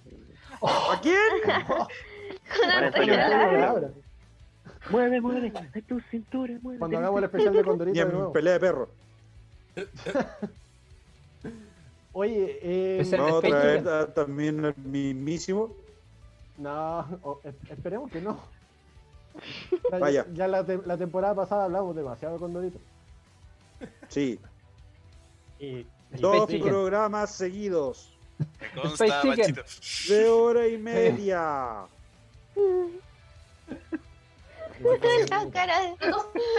[0.63, 1.17] ¿A quién?
[1.45, 3.91] Juan Antonio Labra.
[4.91, 6.79] Mueve, mueve, de tu cintura, mueve.
[6.79, 8.33] Cuando hagamos el especial de Condorito Y de en nuevo.
[8.33, 8.89] pelea de perro.
[12.15, 15.75] Oye, eh, de a Space traer a- también al mismísimo.
[16.59, 17.07] No,
[17.71, 18.39] esperemos que no.
[19.91, 20.27] Ya, Vaya.
[20.33, 22.79] ya la, te- la temporada pasada hablamos demasiado con Dorito.
[24.09, 24.39] Sí.
[25.59, 26.69] Y, Dos Space Chicken.
[26.69, 28.15] programas seguidos.
[28.39, 29.57] Me consta, Space Chicken.
[29.57, 30.13] Machito.
[30.13, 31.85] De hora y media.
[35.31, 35.97] La cara de-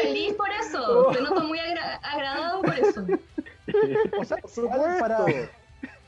[0.02, 1.08] feliz por eso.
[1.12, 3.06] Te noto muy agra- agradado por eso.
[4.20, 5.52] o sea, Por para, supuesto.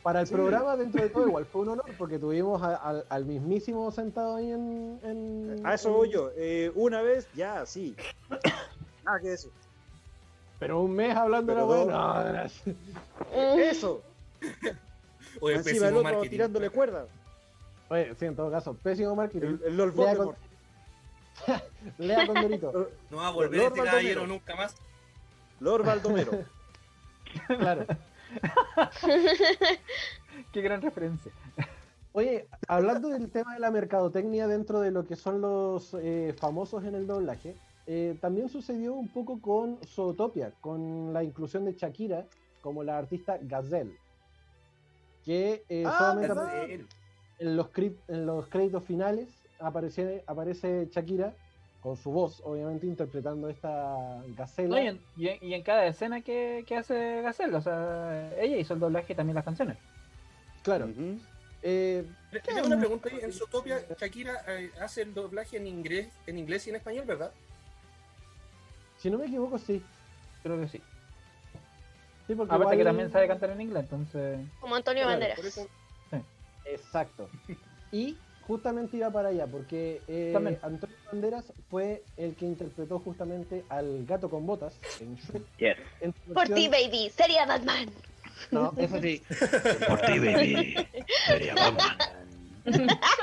[0.06, 3.26] Para el programa, dentro de todo, igual fue un honor porque tuvimos a- al- al
[3.26, 5.00] mismísimo sentado ahí en.
[5.02, 6.30] en- A eso en- voy yo.
[6.38, 7.96] Eh, una vez, ya, sí.
[9.04, 9.52] Nada que decir.
[10.60, 12.50] Pero un mes hablando de la
[13.34, 14.04] la- Eso.
[15.42, 16.30] Oye, Encima el pésimo otro marketing.
[16.30, 17.08] tirándole cuerda.
[17.90, 19.48] Oye, sí, en todo caso, pésimo marketing.
[19.48, 20.38] El, el Lord Lea con, Voldemort.
[21.98, 22.90] lea con Dorito.
[23.10, 23.92] No va a volver Lord este Baldomero.
[23.92, 24.76] caballero nunca más.
[25.60, 26.32] Lord Baldomero.
[27.48, 27.86] Claro.
[30.52, 31.32] Qué gran referencia.
[32.14, 36.84] Oye, hablando del tema de la mercadotecnia dentro de lo que son los eh, famosos
[36.86, 37.56] en el doblaje,
[37.88, 42.26] eh, también sucedió un poco con Zootopia, con la inclusión de Shakira
[42.62, 43.96] como la artista Gazelle,
[45.24, 46.86] que eh, Ah, solamente
[47.38, 51.36] en los créditos finales aparece, aparece Shakira
[51.86, 53.96] con su voz, obviamente interpretando esta
[54.36, 54.76] gacela.
[54.76, 58.34] No, y, en, y en- y en cada escena que, que hace Gacela, o sea,
[58.40, 59.78] ella hizo el doblaje y también las canciones.
[60.64, 60.86] Claro.
[60.88, 61.20] Ujú.
[61.62, 63.20] eh, Le- le Tengo una pregunta ahí.
[63.22, 67.32] En Zootopia, Shakira eh, hace el doblaje en inglés, en inglés y en español, ¿verdad?
[68.98, 69.84] si no me equivoco, sí.
[70.42, 70.82] Creo que sí.
[72.26, 74.40] Sí, porque Aparte que también sabe cantar en inglés, entonces.
[74.60, 75.46] Como Antonio Claro, Banderas.
[75.46, 75.68] Eso,
[76.66, 77.30] Exacto.
[77.92, 78.18] Y
[78.48, 80.60] justamente iba para allá, porque eh, También.
[80.62, 85.44] Antonio Banderas fue el que interpretó justamente al gato con botas en Shrek.
[85.58, 85.78] Yes.
[86.02, 87.10] en Por ti, baby.
[87.10, 87.90] Sería Batman.
[88.52, 89.22] No, eso sí.
[89.88, 90.76] Por ti, baby.
[91.26, 91.98] Sería Batman.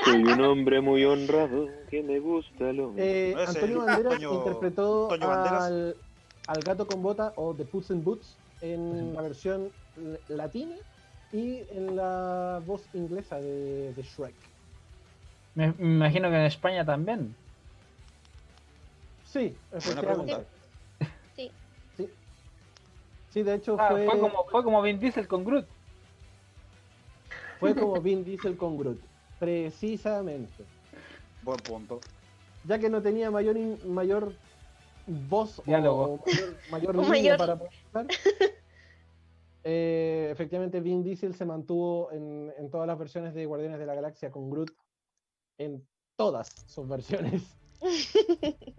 [0.05, 5.27] Soy un hombre muy honrado que me gusta lo Eh, Antonio Banderas Antonio- interpretó Antonio
[5.27, 5.63] Banderas.
[5.63, 5.95] al,
[6.47, 9.69] al gato con bota o The Puss in Boots en la versión
[10.29, 10.75] latina
[11.33, 14.33] y en la voz inglesa de, de Shrek.
[15.55, 17.35] Me, me imagino que en España también.
[19.25, 20.33] Sí, efectivamente.
[20.35, 20.49] pregunta.
[21.35, 21.51] Sí.
[21.97, 22.09] Sí.
[23.31, 25.65] Sí, de hecho Ah, fue, fue, como, fue como Vin Diesel con Groot.
[27.59, 28.99] fue como Vin Diesel con Groot.
[29.39, 30.63] Precisamente.
[31.41, 31.99] Buen punto.
[32.65, 34.33] ya que no tenía mayor in- mayor
[35.05, 36.03] voz o- Diálogo.
[36.13, 36.23] o,
[36.71, 38.07] mayor, mayor para poder
[39.65, 43.95] eh, efectivamente Vin Diesel se mantuvo en, en todas las versiones de Guardianes de la
[43.95, 44.71] Galaxia con Groot
[45.57, 45.85] en
[46.15, 47.43] todas sus versiones.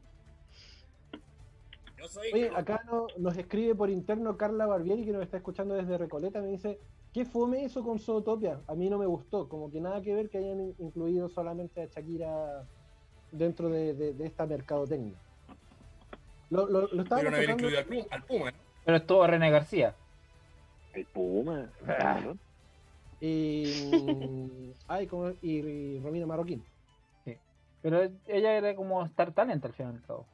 [1.99, 2.57] No soy Oye, yo.
[2.59, 6.49] acá no- nos escribe por interno Carla Barbieri, que nos está escuchando desde Recoleta, me
[6.49, 6.79] dice,
[7.14, 8.61] ¿qué fome eso con Zootopia?
[8.66, 11.81] A mí no me gustó, como que nada que ver que hayan in- incluido solamente
[11.81, 12.66] a Shakira
[13.33, 15.14] dentro de, de- de esta mercadotecnia.
[16.51, 18.59] Lo, lo, lo estábamos Pudieron haber incluido al Puma, al Puma, ¿no?
[18.85, 19.95] Pero estuvo René García.
[20.93, 21.70] El Puma.
[23.20, 25.36] Y, mm, ay, ¿cómo es?
[25.42, 26.64] y, y Romina Marroquín.
[27.82, 30.26] Pero ella era como Star Talent al fin y al cabo.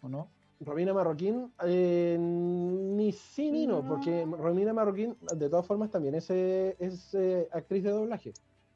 [0.00, 0.30] ¿O no?
[0.60, 6.30] Romina Marroquín, eh, ni sí ni no, porque Romina Marroquín, de todas formas, también es,
[6.30, 8.32] eh, es eh, actriz de doblaje.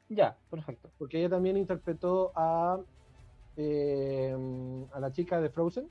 [0.09, 0.91] Ya, perfecto.
[0.97, 2.79] Porque ella también interpretó a,
[3.57, 4.35] eh,
[4.93, 5.89] a la chica de Frozen.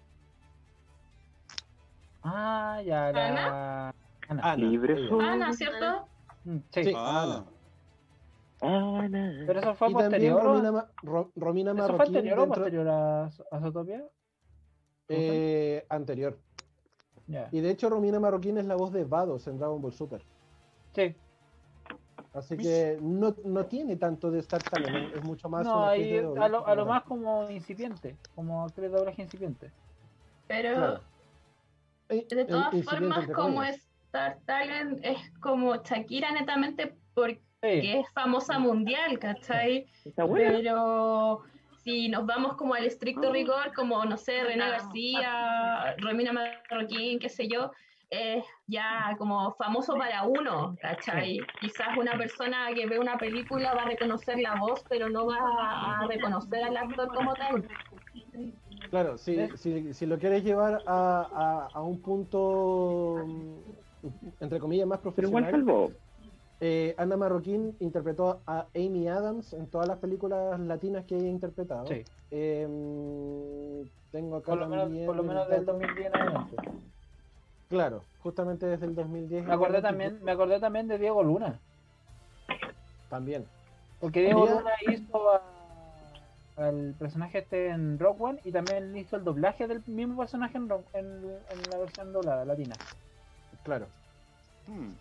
[2.23, 3.95] Ah, ya, la.
[4.29, 4.53] ¿Ana?
[4.53, 4.71] Ana.
[5.21, 6.09] Ana, ¿cierto?
[6.45, 6.85] Sí.
[6.85, 7.47] Sí, Ah,
[9.01, 9.33] Ana.
[9.47, 10.43] Pero eso fue Y posterior.
[10.43, 14.05] Romina, Ma- Ro- Romina ¿Eso fue anterior o posterior a, a Zootopia?
[15.09, 16.39] eh, anterior.
[17.51, 20.23] Y de hecho Romina Marroquín es la voz de Vados en Dragon Ball Super.
[20.95, 21.15] Sí.
[22.35, 26.41] Así que no, no tiene tanto de Star Talent, es mucho más No, a lo,
[26.41, 26.85] a lo ¿verdad?
[26.87, 28.17] más como incipiente.
[28.35, 29.71] Como actriz de doblaje incipiente.
[30.47, 31.01] Pero Claro.
[32.09, 33.89] De eh, todas formas, como comillas.
[34.13, 37.93] Star Talent es como Shakira netamente porque Sí.
[37.93, 39.87] es famosa mundial, ¿cachai?
[40.05, 40.51] Está buena.
[40.51, 41.41] Pero
[41.77, 47.29] si nos vamos como al estricto rigor, como, no sé, René García, Romina Marroquín, qué
[47.31, 47.71] sé yo,
[48.11, 51.39] es ya como famoso para uno, ¿cachai?
[51.61, 55.39] Quizás una persona que ve una película va a reconocer la voz, pero no va
[56.01, 57.65] a reconocer al actor como tal.
[58.91, 63.25] Claro, si, si, si lo quieres llevar a, a, a un punto,
[64.41, 65.93] entre comillas, más Pero igual profesional, salvó.
[66.61, 71.31] eh, Ana Marroquín interpretó a Amy Adams en todas las películas latinas que ella ha
[71.31, 71.87] interpretado.
[71.87, 72.03] Sí.
[72.31, 75.79] Eh, tengo acá Por lo menos, por lo menos del dato.
[75.79, 76.57] 2010 en adelante.
[77.69, 79.47] Claro, justamente desde el 2010.
[79.47, 81.59] Me acordé también, me acordé también de Diego Luna.
[83.09, 83.45] También.
[84.01, 84.47] Porque Diego.
[84.47, 85.43] Luna hizo a-
[86.57, 90.69] al personaje este en Rock One y también hizo el doblaje del mismo personaje en,
[90.69, 92.75] Rock- en, en la versión doblada latina.
[93.65, 93.87] Claro.
[94.67, 94.93] hmm.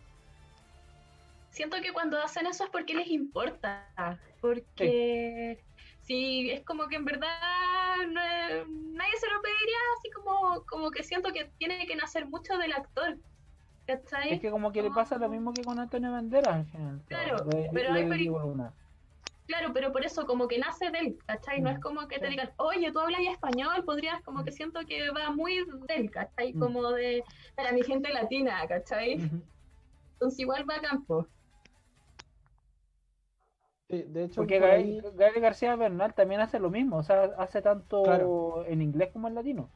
[1.51, 3.85] Siento que cuando hacen eso es porque les importa,
[4.39, 5.59] porque
[6.01, 11.03] si es como que en verdad no nadie se lo pediría, así como, como que
[11.03, 13.17] siento que tiene que nacer mucho del actor.
[13.85, 14.33] ¿Cachai?
[14.33, 17.01] Es que como que le pasa lo mismo que con Antonio Banderas al final.
[17.07, 18.73] Claro, pero hay Luna.
[19.51, 21.59] Claro, pero por eso como que nace de él, ¿cachai?
[21.59, 24.79] No es como que te digan, oye, tú hablas ya español, podrías, como que siento
[24.87, 25.55] que va muy
[25.87, 26.53] de él, ¿cachai?
[26.53, 26.59] Mm.
[26.59, 27.21] Como de,
[27.53, 29.19] para mi gente latina, ¿cachai?
[30.13, 31.27] Entonces igual va a campo.
[33.89, 37.03] Sí, de hecho, Porque por Gael, ahí- Gael García Bernal también hace lo mismo, o
[37.03, 38.63] sea, hace tanto Claro.
[38.67, 39.69] en inglés como en latino.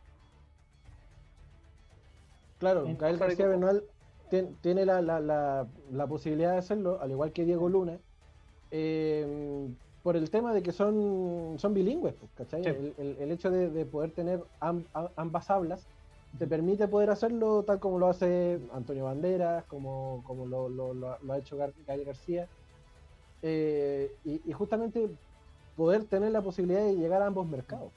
[2.60, 3.46] Claro, Gael García.
[3.48, 3.84] Bernal
[4.32, 8.00] tien- tiene la, la, la, la posibilidad de hacerlo, al igual que Diego Luna,
[8.78, 9.70] eh,
[10.02, 12.62] por el tema de que son, son bilingües, pues, ¿cachai?
[12.64, 12.70] Sí.
[12.70, 15.88] El, el- el hecho de, de poder tener ambas hablas
[16.38, 21.18] te permite poder hacerlo tal como lo hace Antonio Banderas, como, como lo, lo- lo-
[21.22, 22.50] lo ha hecho Gar- Gael García,
[23.42, 25.10] eh, y, y justamente
[25.76, 27.94] poder tener la posibilidad de llegar a ambos mercados.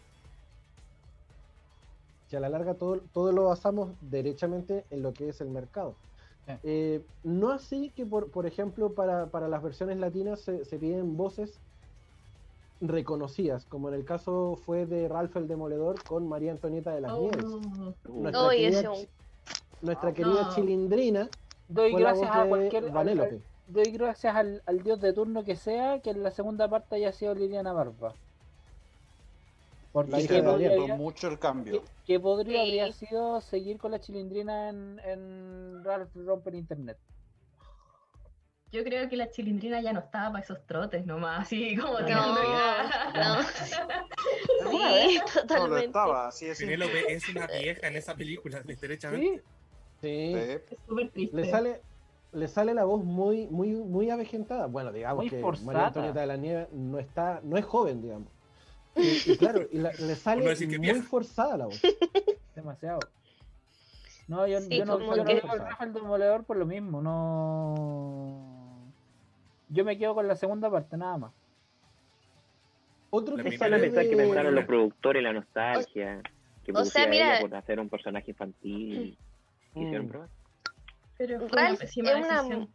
[2.29, 5.97] Que a la larga todo, todo lo basamos derechamente en lo que es el mercado.
[6.49, 6.55] Sí.
[6.63, 11.17] Eh, no así que, por, por ejemplo, para, para las versiones latinas se, se piden
[11.17, 11.63] voces
[12.81, 17.19] reconocidas, como en el caso fue de Ralph el Demoledor con María Antonieta de las
[17.19, 17.45] Nieves.
[17.45, 19.11] Oh, Nuestra querida, chi-
[19.81, 20.55] nuestra querida No.
[20.55, 21.31] Chilindrina
[21.67, 22.85] Doy fue la gracias voz a cualquier.
[22.97, 26.97] al- doy gracias al, al dios de turno que sea que en la segunda parte
[26.97, 28.15] haya sido Liliana Barba.
[29.93, 31.83] Porque La hija ¿qué de podría, mucho el cambio.
[32.05, 32.69] qué podría Sí.
[32.81, 36.99] habría sido seguir con la chilindrina en, en Ralph Romper Internet?
[38.71, 42.05] Yo creo que la chilindrina ya no estaba para esos trotes nomás, así como No,
[42.05, 43.13] tirando ya.
[43.15, 43.39] no.
[44.61, 45.87] ¿Alguna Sí, No, lo totalmente.
[45.87, 46.59] estaba, así es.
[46.59, 49.39] Penélope es una vieja en esa película, derechamente.
[49.39, 49.43] Sí,
[50.01, 50.35] Sí, Sí.
[50.35, 51.37] Es súper triste.
[51.37, 51.83] le sale
[52.31, 54.67] le sale la voz muy muy muy avejentada.
[54.67, 55.67] Bueno, digamos Muy que forzada.
[55.67, 58.29] María Antonieta de la Nieve no está no es joven, digamos.
[58.99, 61.81] Y, y claro, y la- le sale no muy forzada la voz.
[62.55, 62.99] demasiado.
[64.27, 67.01] No, yo, Sí, yo no, yo no que- veo el Rafael Demoledor por lo mismo,
[67.01, 68.93] no.
[69.71, 71.33] Yo me quedo con la segunda parte nada más.
[73.11, 76.21] Otro La que sale pensar que de- pensaron los productores, la nostalgia,
[76.65, 79.17] que o sea, mira- por hacer un personaje infantil.
[79.75, 80.29] Hicieron Mm.
[81.17, 82.69] Pero fue Ralph es una-.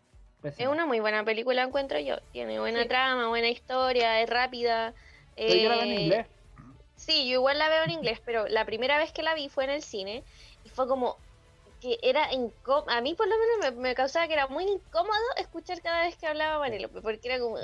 [0.43, 2.15] Es una muy buena película, encuentro yo.
[2.33, 2.87] Tiene buena Sí.
[2.89, 4.93] trama, buena historia, es rápida.
[5.35, 6.27] Pero yo la veo en eh, inglés.
[6.95, 9.65] Sí, yo igual la veo en inglés, pero la primera vez que la vi fue
[9.65, 10.23] en el cine
[10.63, 11.17] Y fue como
[11.81, 12.89] que era incómodo.
[12.89, 16.15] A mí, por lo menos, me, me causaba que era muy incómodo escuchar cada vez
[16.15, 17.57] que hablaba Vanellope, porque era como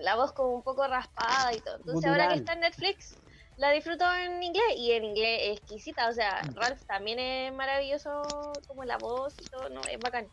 [0.00, 1.76] la voz como un poco raspada y todo.
[1.76, 3.16] Entonces, ahora que está en Netflix,
[3.56, 6.08] la disfruto en inglés y en inglés es exquisita.
[6.08, 8.22] O sea, Ralph también es maravilloso,
[8.66, 10.28] como la voz y todo, no, es bacán.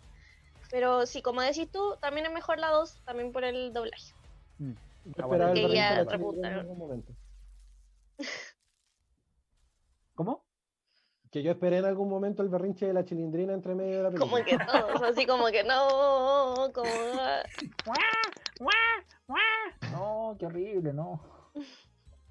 [0.69, 4.13] Pero sí, como decís tú, también es mejor la 2, también por el doblaje.
[5.05, 6.53] Yo esperaba el Que berrinche ya de la Chilindrina repuntaron.
[6.53, 7.13] en algún momento.
[10.15, 10.45] ¿Cómo?
[11.31, 14.09] Que yo esperé en algún momento el berrinche de la chilindrina entre medio de la
[14.09, 14.31] película.
[14.31, 16.89] Como que todos, así como que no, como...
[19.91, 21.21] No, qué horrible, no.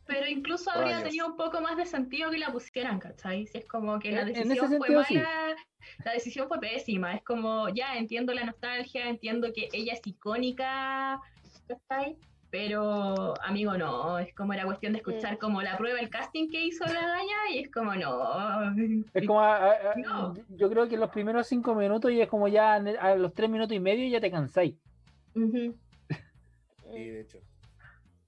[0.06, 1.04] Pero incluso habría Rayos.
[1.04, 3.46] tenido un poco más de sentido que la pusieran, ¿cachai?
[3.46, 5.14] Si es como que la decisión fue sentido, sí.
[5.14, 5.56] mala,
[6.04, 7.14] la decisión fue pésima.
[7.14, 11.20] Es como, ya entiendo la nostalgia, entiendo que ella es icónica,
[11.68, 12.18] ¿cachai?
[12.50, 16.60] Pero, amigo, no, es como era cuestión de escuchar como la prueba, el casting que
[16.64, 18.74] hizo la daña, y es como, no.
[19.14, 20.34] Es como, a- a- a- No.
[20.48, 23.76] yo creo que los primeros cinco minutos y es como ya a los tres minutos
[23.76, 24.74] y medio ya te cansáis.
[25.36, 25.76] Ujú.
[26.92, 27.38] Sí, de hecho.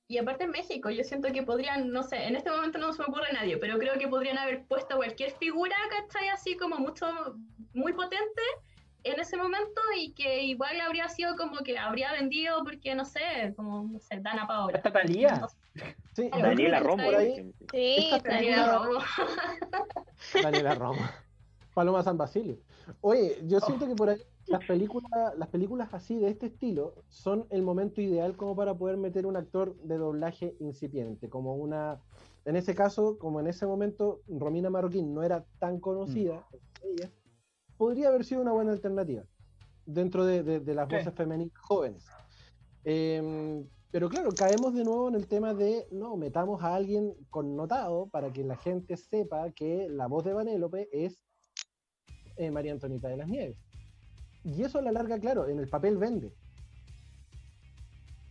[0.07, 3.03] Y aparte en México, yo siento que podrían, no sé, en este momento no se
[3.03, 6.29] me ocurre nadie, pero creo que podrían haber puesto cualquier figura, ¿cachai?
[6.29, 7.07] Así como mucho,
[7.73, 8.43] muy potente
[9.05, 13.53] en ese momento y que igual habría sido como que habría vendido porque, no sé,
[13.57, 14.77] como, no sé, Dana Paola.
[14.77, 15.37] Hasta Talía.
[15.37, 15.57] No sé.
[16.15, 16.81] Sí, Daniela.
[16.81, 17.53] Romo, por ahí.
[17.73, 19.01] Sí, Daniela Romo.
[20.43, 21.11] Daniela Roma.
[21.75, 22.59] Paloma San Basilio.
[23.01, 27.47] Oye, yo siento que por ahí las películas, las películas así de este estilo son
[27.51, 32.01] el momento ideal como para poder meter un actor de doblaje incipiente, como una,
[32.45, 36.45] en ese caso, como en ese momento Romina Marroquín no era tan conocida,
[36.83, 37.11] ella,
[37.83, 39.24] podría haber sido una buena alternativa
[39.85, 40.95] dentro de, de- de las Sí.
[40.95, 42.05] voces femeninas jóvenes.
[42.85, 48.07] Em, pero claro, caemos de nuevo en el tema de, no, metamos a alguien connotado
[48.07, 51.24] para que la gente sepa que la voz de Vanélope es
[52.37, 53.59] eh, María Antonita de las Nieves.
[54.45, 56.33] Y eso a la larga, claro, en el papel vende.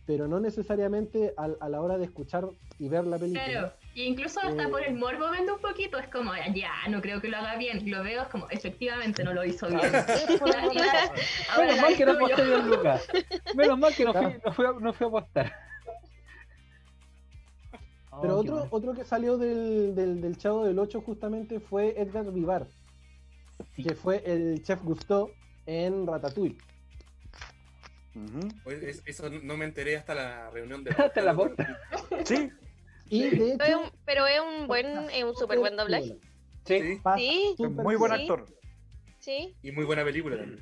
[0.06, 2.48] Pero no necesariamente al- a, la hora de escuchar
[2.78, 3.44] y ver la película.
[3.44, 4.68] Claro, y incluso hasta Eh.
[4.68, 7.88] por el morbo vende un poquito, es como, ya, no creo que lo haga bien,
[7.90, 9.80] lo veo, es como, efectivamente no lo hizo bien.
[11.58, 13.06] Menos mal que no aposté bien, Lucas.
[13.54, 14.40] Menos mal que no fui, Claro.
[14.44, 15.52] no fui, a, no fui a apostar.
[18.20, 21.94] Pero Oh, qué otro, otro que salió del, del, del Chavo del 8 justamente fue
[21.98, 22.66] Edgar Vivar,
[23.74, 25.30] que fue el chef Gusteau
[25.66, 26.58] en Ratatouille.
[29.06, 30.90] Eso no me enteré hasta la reunión de.
[30.98, 31.78] Hasta la boca.
[32.24, 32.50] Sí,
[33.08, 36.16] Y de Pero es hecho, un, pero es un buen, es un súper buen doblaje.
[36.64, 38.46] Sí, Sí, muy buen actor.
[39.18, 40.60] Sí, y muy buena película también.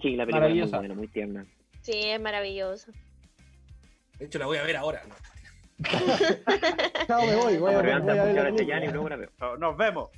[0.00, 1.46] Sí, la película es muy buena, muy tierna.
[1.82, 2.92] sí, es maravilloso.
[4.18, 5.02] De hecho, la voy a ver ahora.
[5.08, 5.14] ¿no?
[7.06, 9.30] Chao, me voy, voy a, Arriba voy a ver.
[9.40, 10.10] Oh, Nos vemos.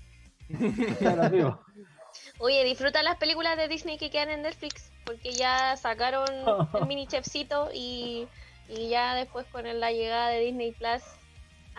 [2.38, 6.26] Oye, disfruta las películas de Disney que quedan en Netflix, porque ya sacaron
[6.74, 8.26] el mini chefcito y,
[8.68, 11.02] y ya después con la llegada de Disney Plus,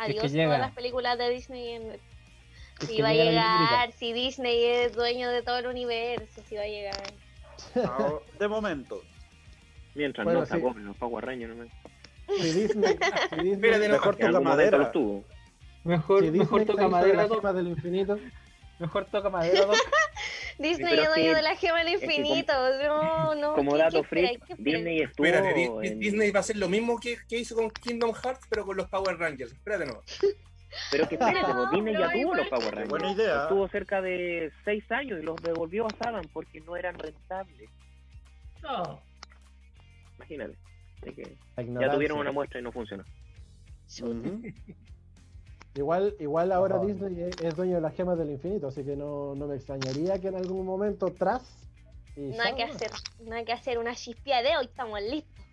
[0.04, 0.46] adiós llega.
[0.46, 1.92] todas las películas de Disney en.
[1.92, 6.56] Es Si que va a llegar, si Disney es dueño de todo el universo, si
[6.56, 7.04] va a llegar.
[7.76, 9.02] Ah, De momento.
[9.94, 10.52] Mientras Bueno, no sí.
[10.52, 11.74] sacó los Power Rangers nomás.
[12.28, 12.98] Si Disney,
[13.30, 14.92] si Disney- no, Mejor toca madera.
[15.84, 18.18] Mejor, si mejor toca madera, del infinito,
[18.82, 19.76] Mejor toca madera, Doc.
[20.60, 22.54] Disney es dueño de la gema del es que como- infinito.
[22.84, 23.54] no, no.
[23.56, 24.44] Como ¿qué- dato freak.
[24.58, 28.14] Disney estuvo Espérate, en- Disney va a hacer lo mismo que, que hizo con Kingdom
[28.14, 29.52] Hearts, pero con los Power Rangers.
[29.54, 30.02] Espérate, no.
[30.90, 32.90] Pero que espérate, No, pues, Disney ya tuvo igual- los Power Rangers.
[32.90, 33.42] Buena idea.
[33.44, 37.70] Estuvo cerca de 6 años y los devolvió a Saban porque no eran rentables.
[38.64, 39.02] No.
[40.16, 40.56] Imagínate.
[41.04, 43.04] Que ya tuvieron una muestra y no funcionó.
[44.02, 44.42] Ujú.
[45.76, 46.86] Igual, igual ahora Ajá.
[46.86, 50.20] Disney es, es dueño de las gemas del infinito, así que no, no me extrañaría
[50.20, 51.44] que en algún momento tras.
[52.18, 52.74] y Nada que ¿no?
[52.74, 52.92] hacer,
[53.24, 55.46] nada que hacer, una chispia de hoy estamos listos.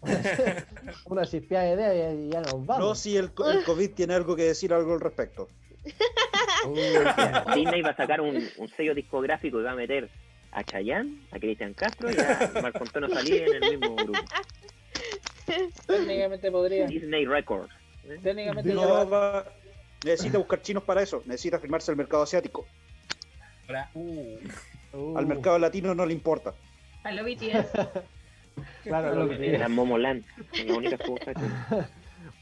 [1.06, 2.98] Una chispeada de idea y ya nos No, vamos.
[3.00, 5.48] si el, co- el COVID tiene algo que decir algo al respecto.
[6.68, 6.80] Uy,
[7.56, 10.08] Disney va a sacar un, un sello discográfico y va a meter
[10.52, 14.18] a Chayanne, a Cristian Castro y a Marco Antonio Salí en el mismo grupo.
[15.86, 16.86] Técnicamente podría.
[16.86, 17.72] Disney Records.
[18.22, 19.44] Técnicamente No ya- va-
[20.04, 21.22] necesita buscar chinos para eso.
[21.26, 22.66] Necesita firmarse al mercado asiático.
[23.68, 26.54] Ahora, uh, Al mercado latino no le importa.
[27.04, 27.72] A lo BTS.
[28.82, 30.24] Claro, lo que Era Momoland,
[30.66, 31.34] la única que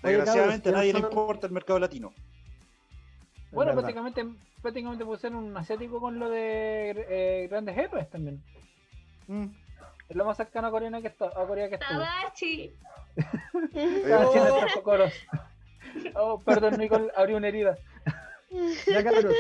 [0.03, 2.13] Desgraciadamente a nadie le importa el mercado latino.
[3.53, 4.25] Bueno, prácticamente,
[4.63, 8.43] prácticamente puede ser un asiático con lo de eh, grandes héroes también.
[9.27, 9.47] Mm.
[10.09, 11.79] Es lo más cercano a Corea que, está, a Corea que.
[11.79, 12.73] Tabachi.
[16.15, 17.77] Oh, perdón, Nicole, abrí una herida.
[18.87, 19.33] Ya cabros, son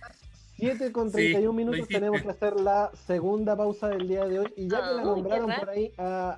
[0.00, 0.16] las
[0.56, 4.38] 7 con Sí, 31 lo minutos tenemos que hacer la segunda pausa del día de
[4.40, 4.52] hoy.
[4.56, 6.36] Y ya que la Ah, nombraron por ahí a,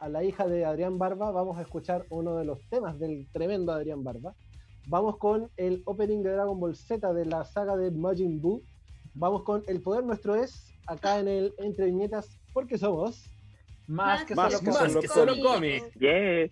[0.00, 3.26] a- a la hija de Adrián Barba, vamos a escuchar uno de los temas del
[3.32, 4.34] tremendo Adrián Barba.
[4.86, 8.62] Vamos con el opening de Dragon Ball Z de la saga de Majin Buu.
[9.14, 13.24] Vamos con El Poder Nuestro Es, acá en el Entre Viñetas, porque somos...
[13.86, 15.00] Más que Más solo que Más cómics.
[15.00, 15.98] que solo cómic.
[15.98, 16.48] Yeah.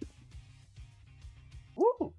[1.77, 2.11] Uh,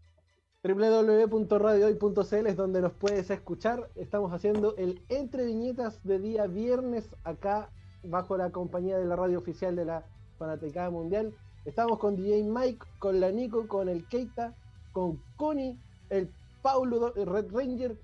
[0.64, 3.90] www.radiohoy.cl es donde nos puedes escuchar.
[3.96, 7.70] Estamos haciendo el Entre Viñetas de día viernes acá
[8.04, 10.04] bajo la compañía de la radio oficial de la
[10.40, 11.34] Fanaticada Mundial.
[11.66, 14.56] Estamos con DJ Mike, con la Nico, con el Keita,
[14.94, 15.78] con Connie,
[16.10, 16.32] el
[16.64, 17.96] Paulo, el Red Ranger,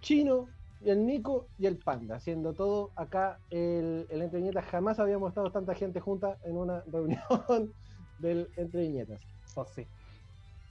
[0.00, 0.48] Chino,
[0.84, 4.66] el Nico y el Panda, haciendo todo acá el, el Entre Viñetas.
[4.66, 7.72] Jamás habíamos estado tanta gente junta en una reunión
[8.18, 9.22] del Entre Viñetas.
[9.74, 9.86] Sí.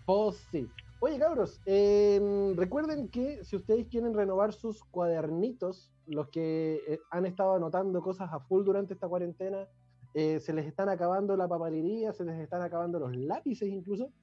[0.06, 0.70] Oh, sí.
[1.06, 7.26] Oye, cabros, eh, recuerden que si ustedes quieren renovar sus cuadernitos, los que eh, han
[7.26, 9.68] estado anotando cosas a full durante esta cuarentena,
[10.14, 14.14] eh, se les están acabando la papelería, se les están acabando los lápices incluso,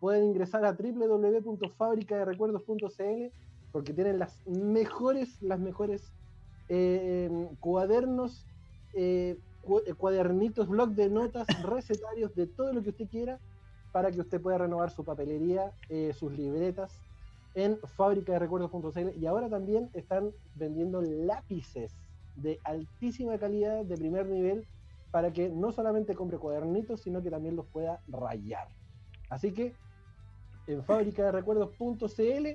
[0.00, 3.32] pueden ingresar a www.fabricaderecuerdos.cl
[3.70, 6.12] porque tienen las mejores, las mejores
[6.68, 7.30] eh,
[7.60, 8.44] cuadernos,
[9.62, 13.40] cu- eh, cuadernitos, blog de notas, recetarios, de todo lo que usted quiera
[13.94, 17.00] para que usted pueda renovar su papelería, eh, sus libretas
[17.54, 21.96] en fábricaderecuerdos.cl y ahora también están vendiendo lápices
[22.34, 24.66] de altísima calidad, de primer nivel,
[25.12, 28.66] para que no solamente compre cuadernitos, sino que también los pueda rayar.
[29.30, 29.76] Así que
[30.66, 32.48] en fábricaderecuerdos.cl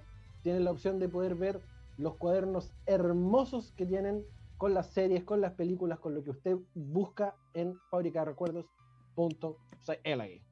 [0.44, 1.62] tienen la opción de poder ver
[1.96, 4.26] los cuadernos hermosos que tienen
[4.58, 10.49] con las series, con las películas, con lo que usted busca en fábricaderecuerdos.cl.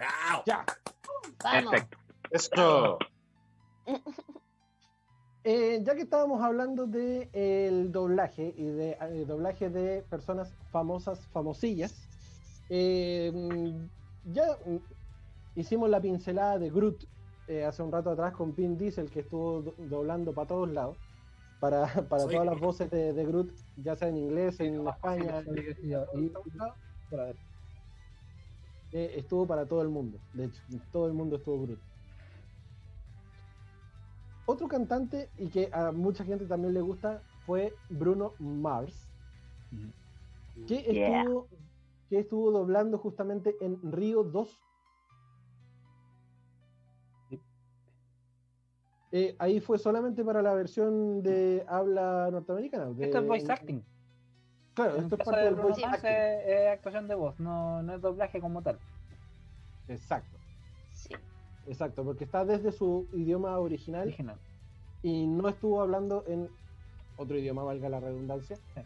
[0.00, 0.42] ¡Bravo!
[0.46, 0.64] Ya.
[1.44, 1.70] Vamos.
[1.72, 1.98] Perfecto.
[2.30, 2.98] Esto.
[5.44, 10.52] Eh, ya que estábamos hablando de eh, el doblaje y de eh, doblaje de personas
[10.70, 11.94] famosas, famosillas,
[12.68, 14.76] eh, mm, ya mm,
[15.56, 17.04] hicimos la pincelada de Groot
[17.48, 20.98] eh, hace un rato atrás con Vin Diesel que estuvo do- doblando para todos lados,
[21.58, 23.50] para, para todas las voces de, de Groot,
[23.82, 25.42] ya sea en inglés, en España,
[26.14, 26.30] y-.
[28.92, 31.80] eh, estuvo para todo el mundo, de hecho, todo el mundo estuvo Groot.
[34.46, 39.08] Otro cantante y que a mucha gente también le gusta fue Bruno Mars,
[40.66, 41.22] que Yeah.
[41.22, 41.48] estuvo,
[42.08, 44.60] que estuvo doblando justamente en Río 2.
[49.12, 52.90] Eh, ahí fue solamente para la versión de habla norteamericana.
[52.90, 53.82] de- Esto es voice acting.
[54.74, 56.08] Claro, En esto es parte de del voice acting.
[56.08, 58.78] es, es actuación de voz, no, no es doblaje como tal.
[59.88, 60.36] Exacto,
[60.92, 61.10] Sí.
[61.66, 64.38] exacto, porque está desde su idioma original Original.
[65.02, 66.48] y no estuvo hablando en
[67.16, 68.80] otro idioma, valga la redundancia, Sí.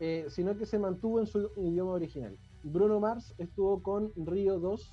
[0.00, 2.36] eh, sino que se mantuvo en su idioma original.
[2.62, 4.92] Bruno Mars estuvo con Río 2,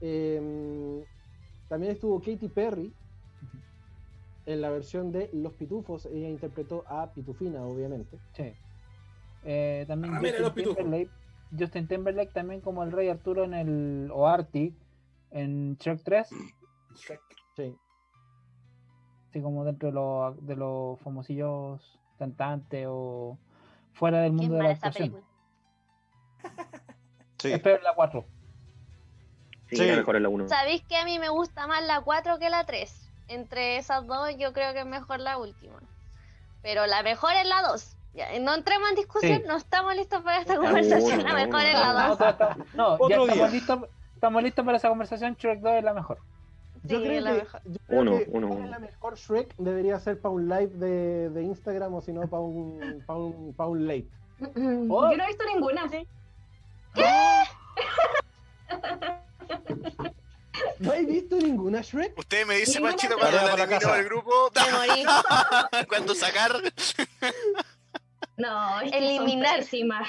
[0.00, 1.04] eh,
[1.68, 2.94] también estuvo Katy Perry
[4.46, 8.18] en la versión de Los Pitufos, ella interpretó a Pitufina, obviamente.
[8.34, 8.54] Sí.
[9.44, 10.64] Eh, también Ah, Justin.
[10.74, 11.10] Timberlake,
[11.58, 14.72] Justin Timberlake también como el Rey Arturo en el o Artie
[15.30, 16.28] en Shrek 3,
[17.56, 17.76] Sí.
[19.30, 23.38] así como dentro de los de los famosillos cantantes o
[23.92, 25.16] fuera del mundo de la actuación.
[27.38, 27.52] Sí.
[27.52, 28.24] Espero la 4.
[29.68, 29.82] Sí, Sí.
[29.84, 30.48] mejor es la 1.
[30.48, 33.10] ¿Sabéis que a mí me gusta más la 4 que la 3?
[33.28, 35.78] Entre esas dos, yo creo que es mejor la última.
[36.62, 37.98] Pero la mejor es la 2.
[38.14, 39.44] Ya, no entremos en discusión, Sí.
[39.48, 41.24] no estamos listos para esta conversación.
[41.24, 42.18] la mejor es la No, 2.
[42.18, 43.78] todo está- no, ya estamos listos,
[44.14, 45.34] estamos listos para esa conversación.
[45.34, 46.18] Shrek 2 es la mejor.
[46.84, 47.60] Yo Sí, creo la que, mejor.
[47.64, 51.42] yo creo Uno, que uno, la mejor Shrek debería ser para un live de, de
[51.42, 54.06] Instagram o si no para un, para un, pa' un late.
[54.90, 55.10] Oh.
[55.10, 55.90] Yo no he visto ninguna.
[60.78, 62.16] ¿No he visto ninguna Shrek?
[62.18, 64.50] Usted me dice, Panchito, cuando la la elimino del grupo,
[65.88, 66.52] cuando sacar.
[68.36, 70.08] No, es pésimas.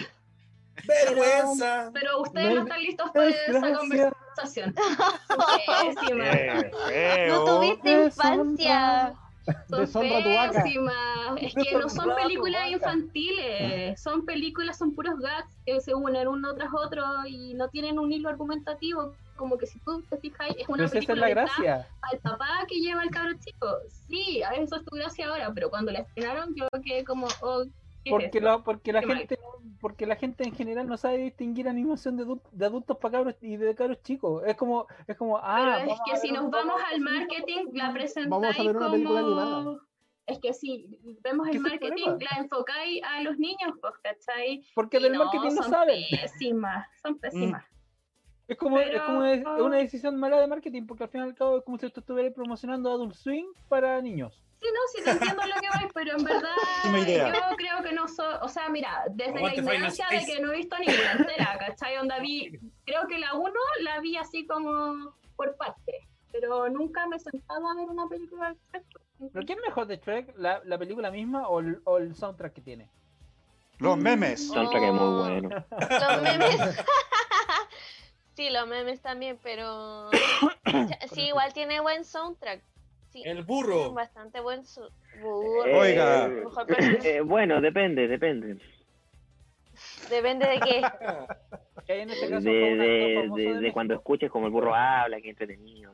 [0.88, 1.90] ¡Vergüenza!
[1.94, 4.76] Pero ustedes No están listos para esa conversación.
[7.30, 9.14] No tuviste infancia.
[9.92, 10.96] Son pésimas.
[11.40, 14.02] Es que no son películas infantiles.
[14.02, 18.12] Son películas, son puros gags que se unen uno tras otro y no tienen un
[18.12, 19.14] hilo argumentativo.
[19.36, 21.88] Como que si tú te fijas, es una Pero esa es película la gracia.
[22.02, 23.68] al papá que lleva al cabro chico.
[24.08, 27.66] Sí, a eso es tu gracia ahora, pero cuando la estrenaron yo quedé como, oh,
[28.06, 28.40] ¿qué es Porque, esto?
[28.40, 29.18] la, porque, la mal.
[29.18, 29.40] gente,
[29.82, 33.36] porque la gente en general no sabe distinguir animación de, adu- de adultos para cabros
[33.42, 34.44] y de cabros chicos.
[34.46, 37.66] Es como, es como, ah, Pero es vamos que a si nos vamos al marketing,
[37.74, 38.86] la presentáis como...
[38.86, 39.78] animada.
[40.28, 44.64] Es que si vemos ¿Qué el es marketing, la enfocáis a los niños, pues, ¿cachai?
[44.74, 46.04] Porque Y del marketing no son saben.
[46.10, 47.64] pésimas, son pésimas.
[48.48, 51.24] Es como, es como una, es una decisión mala de marketing, porque al fin y
[51.24, 54.45] al cabo es como si tú estuvieras promocionando Adult Swing para niños.
[54.62, 58.08] Sí, no, sí te entiendo lo que vais, pero en verdad yo creo que no
[58.08, 61.98] soy, o sea, mira, desde la ignorancia de que no he visto ninguna entera, ¿cachai?
[61.98, 67.18] Onda vi, creo que la 1 la vi así como por parte, pero nunca me
[67.18, 68.86] he sentado a ver una película de Shrek.
[69.34, 70.38] ¿Pero qué es mejor de Shrek?
[70.38, 72.90] ¿La, la película misma o el, o el soundtrack que tiene?
[73.80, 74.48] Los memes.
[74.48, 75.50] Soundtrack es muy bueno.
[75.70, 76.58] Los memes.
[78.36, 80.10] sí, los memes también, pero.
[81.14, 82.62] Sí, igual tiene buen soundtrack.
[83.16, 83.94] Sí, El burro.
[83.94, 84.90] Bastante buen su-
[85.22, 85.66] burro.
[85.68, 86.28] Eh, Oiga.
[86.28, 86.66] Mejor
[87.06, 88.58] eh, bueno, depende, depende.
[90.10, 90.82] Depende de qué.
[91.86, 93.74] Que hay en este De, caso de, de, de de México.
[93.74, 95.94] cuando escuches como el burro habla, que entretenido.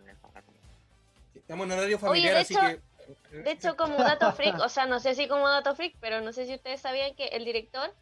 [1.36, 2.82] Estamos en horario Oye, familiar, de así hecho,
[3.30, 3.38] que.
[3.38, 6.32] de hecho, como dato freak, o sea, no sé si como dato freak, pero no
[6.34, 7.94] sé si ustedes sabían que el director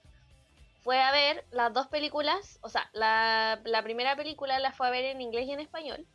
[0.84, 4.92] fue a ver las dos películas, o sea, la, la primera película la fue a
[4.92, 6.06] ver en inglés y en español.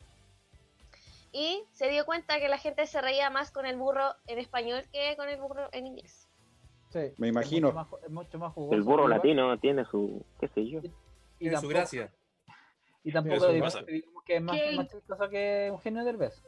[1.37, 4.85] Y se dio cuenta que la gente se reía más con el burro en español
[4.93, 6.28] que con el burro en inglés.
[6.91, 6.99] Sí.
[6.99, 7.72] Me Es mucho imagino.
[7.72, 8.74] más, es mucho más jugoso.
[8.76, 10.78] El burro igual, latino tiene su, qué sé yo.
[10.78, 10.93] Y
[11.39, 12.12] Tiene su tampoco, gracia.
[13.03, 13.76] y tampoco digamos
[14.24, 16.41] que es más, Que- más chistoso que Eugenio Derbez.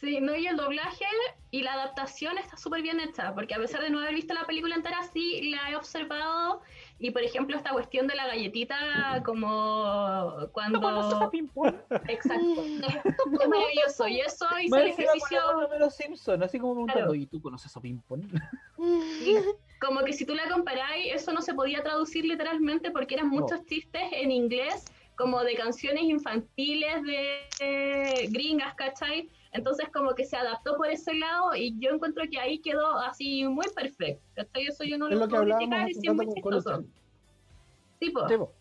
[0.00, 1.04] Sí, no, y el doblaje
[1.50, 4.46] y la adaptación está súper bien hecha, porque a pesar de no haber visto la
[4.46, 6.62] película entera, sí la he observado.
[6.98, 10.80] Y por ejemplo, esta cuestión de la galletita, como cuando.
[10.80, 11.82] ¿Conoces a Pimpón?
[12.08, 12.64] Exacto.
[12.64, 14.08] Es maravilloso.
[14.08, 15.40] Y eso hizo el ejercicio.
[15.70, 17.14] de los Simpson, así como preguntando, Claro.
[17.14, 18.30] ¿y tú conoces a Pimpón?
[19.80, 23.64] Como que si tú la comparáis, eso no se podía traducir literalmente porque eran muchos
[23.64, 24.84] chistes en inglés,
[25.16, 29.30] como de canciones infantiles de eh, gringas, ¿cachai?
[29.52, 33.44] Entonces como que se adaptó por ese lado y yo encuentro que ahí quedó así
[33.46, 34.22] muy perfecto.
[34.54, 36.84] Eso yo no Es lo puedo criticar y es muy chistoso.
[37.98, 38.54] Tipo, Sí, po.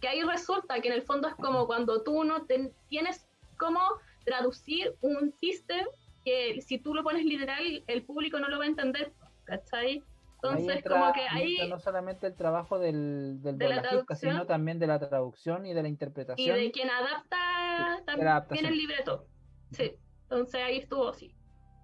[0.00, 3.26] que ahí resulta que en el fondo es como cuando tú no ten- tienes
[3.58, 3.80] cómo
[4.24, 5.86] traducir un chiste
[6.24, 9.12] que si tú lo pones literal el público no lo va a entender,
[9.44, 10.02] ¿cachai?
[10.36, 13.82] Entonces Ahí entra- como que ahí no solamente el trabajo del, del De la
[14.14, 16.56] sino también de la traducción y de la Y interpretación.
[16.56, 19.26] de quien adapta también el libreto.
[19.72, 19.96] Sí.
[20.30, 21.34] Entonces ahí estuvo, sí.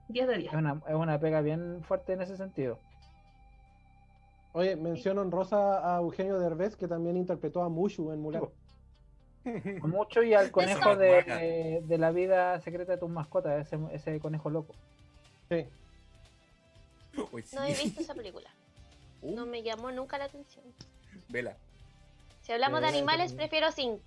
[0.08, 0.52] 10 de 10.
[0.52, 2.78] Es una, es una pega bien fuerte en ese sentido.
[4.52, 8.44] Oye, menciono en rosa a Eugenio Derbez, que también interpretó a Mushu en Mulan.
[9.82, 14.50] Mucho y al conejo de, de la vida secreta de tus mascotas, ese, ese conejo
[14.50, 14.74] loco.
[15.48, 15.66] Sí.
[17.32, 17.56] Uy, sí.
[17.56, 18.48] No he visto esa película.
[19.22, 20.64] Uh, No me llamó nunca la atención.
[21.28, 21.56] Vela.
[22.42, 23.36] Si hablamos de Eh, animales, sí.
[23.36, 23.98] prefiero Sing.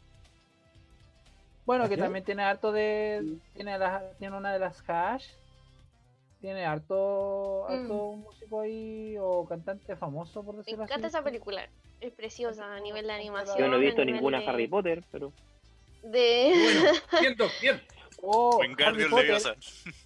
[1.68, 3.38] Bueno, que también tiene harto de.
[3.54, 5.26] Tiene, la- tiene una de las hash.
[6.40, 10.94] Tiene harto, harto músico ahí o cantante famoso, por Me decirlo así.
[10.94, 11.68] encanta esa película.
[12.00, 13.58] Es preciosa a nivel de animación.
[13.58, 15.34] Yo no he visto ninguna de- Harry Potter, pero
[16.04, 16.54] De...
[17.12, 17.82] Bueno, bien, Doc, bien.
[18.22, 19.56] O Wingardium Harry Potter, Leviosa.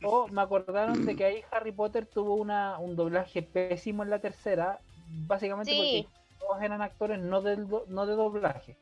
[0.03, 4.19] o me acordaron de que ahí Harry Potter tuvo una, un doblaje pésimo en la
[4.19, 4.79] tercera,
[5.27, 6.07] básicamente Sí.
[6.09, 8.75] porque todos eran actores no, del do- no de doblaje.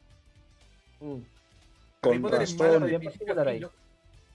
[1.01, 1.17] Mm.
[2.01, 2.85] Con razón.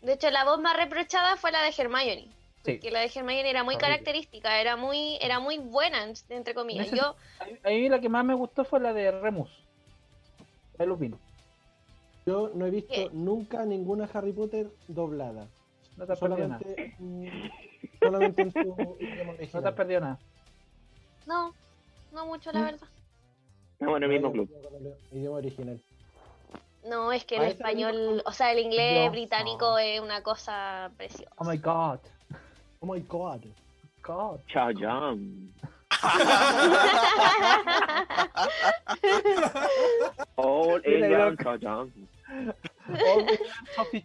[0.03, 2.29] de hecho, la voz más reprochada fue la de Hermione.
[2.65, 2.79] Sí.
[2.79, 6.87] Que la de Hermione era muy característica, era muy, era muy buena, en- entre comillas.
[6.89, 7.17] Ese- Yo,
[7.65, 9.51] A mí- la que más me gustó fue la de Remus,
[10.79, 11.17] de Lupin.
[12.27, 13.09] Yo no he visto ¿Qué?
[13.13, 15.47] nunca ninguna Harry Potter doblada.
[15.97, 16.61] No te has perdido nada.
[18.01, 20.19] Solamente, en su idioma No te has perdido nada.
[21.27, 21.55] no,
[22.13, 22.65] no mucho, la Mm.
[22.65, 22.89] verdad.
[23.73, 24.51] estamos en el mismo club.
[25.13, 25.81] Idioma original.
[26.85, 29.13] No, es que el español, o sea, el inglés Dios.
[29.13, 31.31] británico es una cosa preciosa.
[31.37, 32.01] Oh my god.
[32.81, 33.41] Oh my god.
[34.03, 34.41] God.
[34.49, 35.51] Chayam.
[40.37, 41.37] All Indian.
[41.39, 41.91] Chayam.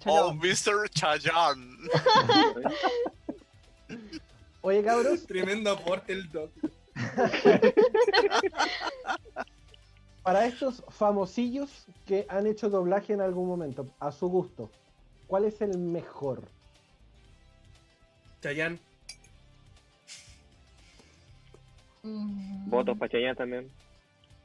[0.05, 0.31] Oh.
[0.33, 0.87] Mr.
[0.93, 1.77] Chayan.
[4.61, 6.51] Oye, cabros, Tremendo aporte el Doc.
[10.23, 14.69] para estos famosillos que han hecho doblaje en algún momento, a su gusto,
[15.27, 16.43] ¿cuál es el mejor?
[18.41, 18.79] Chayanne.
[22.03, 23.71] Votos para Chayanne también.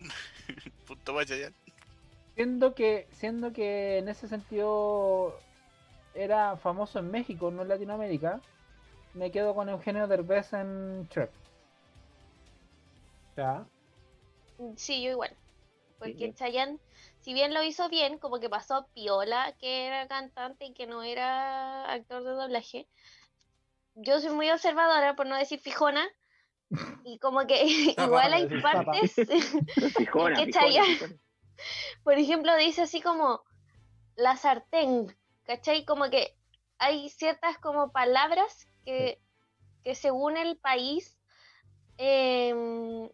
[0.87, 1.55] Punto para Chayanne.
[2.35, 5.39] Siendo que, siendo que en ese sentido
[6.15, 8.41] era famoso en México, no en Latinoamérica,
[9.15, 11.31] me quedo con Eugenio Derbez en Shrek.
[13.37, 13.65] ¿Ya?
[14.77, 15.37] Sí, yo igual.
[15.99, 16.35] Porque Sí.
[16.35, 16.79] Chayanne,
[17.21, 21.03] si bien lo hizo bien, como que pasó piola, que era cantante y que no
[21.03, 22.89] era actor de doblaje.
[23.95, 26.07] Yo soy muy observadora, por no decir fijona,
[27.05, 27.65] Y como que
[27.99, 29.67] igual hay partes Fijona,
[30.37, 31.15] que fijona, Chayanne, fijona.
[32.03, 33.43] por ejemplo, dice así como
[34.17, 35.85] la sartén, ¿cachai?
[35.85, 36.35] Como que
[36.79, 39.21] hay ciertas como palabras que,
[39.85, 41.17] que según el país
[41.97, 43.09] em,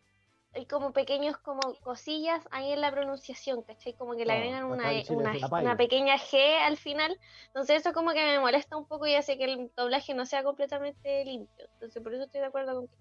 [0.53, 3.95] hay como pequeños como cosillas ahí en la pronunciación, ¿cachai?
[3.95, 7.17] Como que le agregan acá una, E- una, la una pequeña G al final.
[7.49, 10.43] Entonces eso como que me molesta un poco y hace que el doblaje no sea
[10.43, 11.67] completamente limpio.
[11.75, 12.95] Entonces por eso estoy de acuerdo con que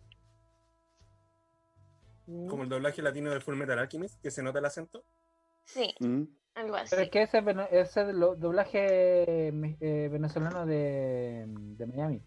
[2.47, 5.03] Como el doblaje latino de Full Metal Alchemist, que se nota el acento.
[5.65, 6.23] sí, Mm.
[6.53, 6.89] algo así.
[6.91, 12.21] Pero es que ese, ese doblaje me- eh, venezolano de, de Miami.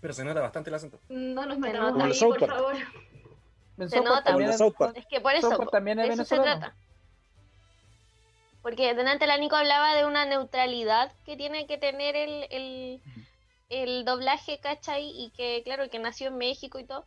[0.00, 1.00] Pero se nota bastante el acento.
[1.08, 2.04] No nos metamos nota.
[2.04, 2.74] ahí, por favor.
[3.86, 4.50] Se South Park nota.
[4.50, 4.96] es- South Park.
[4.96, 6.74] Es que por eso, South Park también es de eso se trata.
[8.62, 13.02] Porque delante la Nico hablaba de una neutralidad que tiene que tener el, el,
[13.68, 15.08] el doblaje, ¿cachai?
[15.08, 17.06] Y que, claro, que nació en México y todo.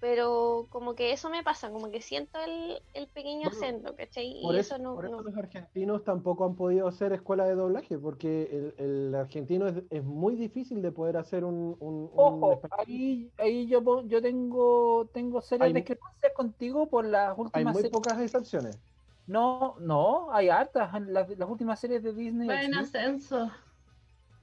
[0.00, 4.40] Pero como que eso me pasa, como que siento el, el pequeño Bueno, acento, ¿cachai?
[4.42, 4.94] Por Y eso, eso no...
[4.94, 9.14] por eso no- los argentinos tampoco han podido hacer escuela de doblaje, porque el, el
[9.14, 12.86] argentino es, es muy difícil de poder hacer un, un- un Ojo, español.
[12.88, 17.82] ahí, ahí yo, yo tengo, tengo serias Hay discrepancias contigo por las Hay últimas muy
[17.82, 17.92] series.
[17.92, 18.78] pocas excepciones.
[19.26, 20.90] No, no, hay hartas.
[21.02, 22.48] Las, las últimas series de Disney.
[22.48, 23.50] Va en ascenso.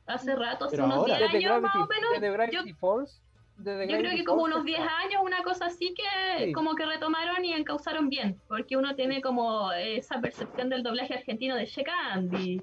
[0.05, 1.17] Hace rato, hace Pero unos ahora.
[1.17, 2.33] 10 desde años más o menos.
[2.33, 3.23] Gravity Falls.
[3.57, 6.51] Desde Yo creo que como unos 10 está- años, una cosa así que Sí.
[6.53, 11.55] como que retomaron y encauzaron bien, porque uno tiene como esa percepción del doblaje argentino
[11.55, 12.61] de Che Candy.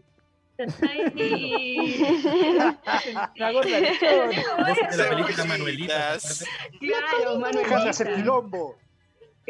[3.36, 3.88] Me acuerdo de la
[4.28, 5.47] película Cebollitas.
[5.47, 5.95] Manuelita.
[5.95, 6.47] ¿te acuerdas?
[6.80, 8.76] Claro, Deja de hacer quilombo.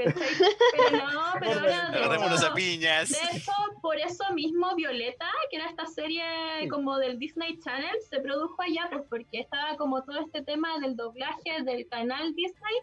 [0.03, 3.11] Pero no, pero ahora a piñas.
[3.11, 6.24] De hecho, por eso mismo Violeta, que era esta serie
[6.70, 10.97] como del Disney Channel, se produjo allá, pues porque estaba como todo este tema del
[10.97, 12.74] doblaje del canal Disney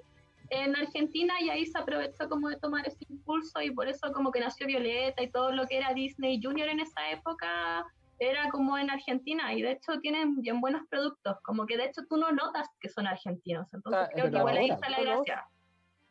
[0.50, 4.32] en Argentina y ahí se aprovechó como de tomar ese impulso y por eso como
[4.32, 7.86] que nació Violeta y todo lo que era Disney Junior en esa época
[8.20, 12.02] era como en Argentina y de hecho tienen bien buenos productos, como que de hecho
[12.08, 15.46] tú no notas que son argentinos, entonces Está- creo que igual ahí está la gracia.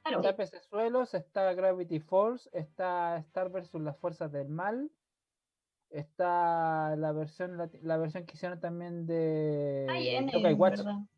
[0.03, 0.21] Claro.
[0.21, 4.91] está Pecesuelos, está Gravity Falls, está Star vs las fuerzas del mal,
[5.91, 10.79] está la versión la versión que hicieron también de N, Watch.
[10.79, 10.97] ¿verdad?
[10.97, 11.09] ¿Te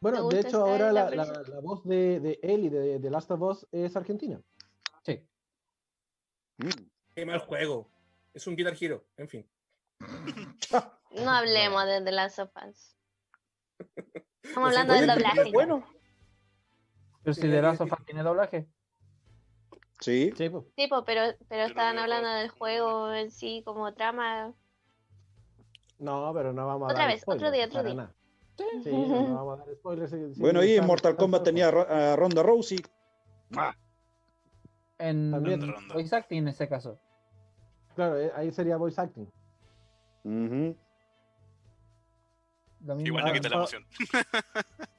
[0.00, 3.66] Bueno, de hecho ahora la la, voz de, de Ellie de, de Last of Us
[3.72, 4.40] es argentina.
[5.04, 5.26] Sí.
[6.58, 6.68] Mm.
[7.14, 7.90] Qué mal juego.
[8.34, 9.50] Es un Guitar Hero, en fin.
[11.10, 12.96] No hablemos de The Last of Us.
[14.42, 15.50] Estamos hablando del doblaje.
[15.52, 15.97] bueno.
[17.28, 18.66] Pero si Sí, The Last sí, of Us tiene doblaje.
[20.00, 20.32] Sí.
[20.34, 20.64] Sí, pues.
[20.76, 24.54] Sí, po, pero, pero estaban no, hablando del juego en sí como trama.
[25.98, 27.94] No, pero no vamos a Otra dar vez, otro spoilers, día, otro día.
[27.94, 28.14] nada.
[28.82, 30.10] Sí, no, no vamos a dar spoilers.
[30.10, 32.78] si Bueno, y en Mortal Kombat tenía a Ro- a Ronda Rousey.
[34.96, 35.74] En También.
[35.92, 36.98] voice acting en ese caso.
[37.94, 39.28] Claro, eh, ahí sería voice acting.
[40.24, 40.74] Mismo.
[43.04, 43.58] Igual no Ah, quita la ah.
[43.58, 43.84] emoción.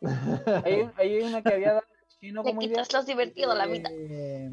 [0.65, 1.87] Hay, hay una que había dado
[2.19, 2.83] chino como idea.
[2.83, 3.91] quitas lo divertido la mitad.
[3.93, 4.49] Eh,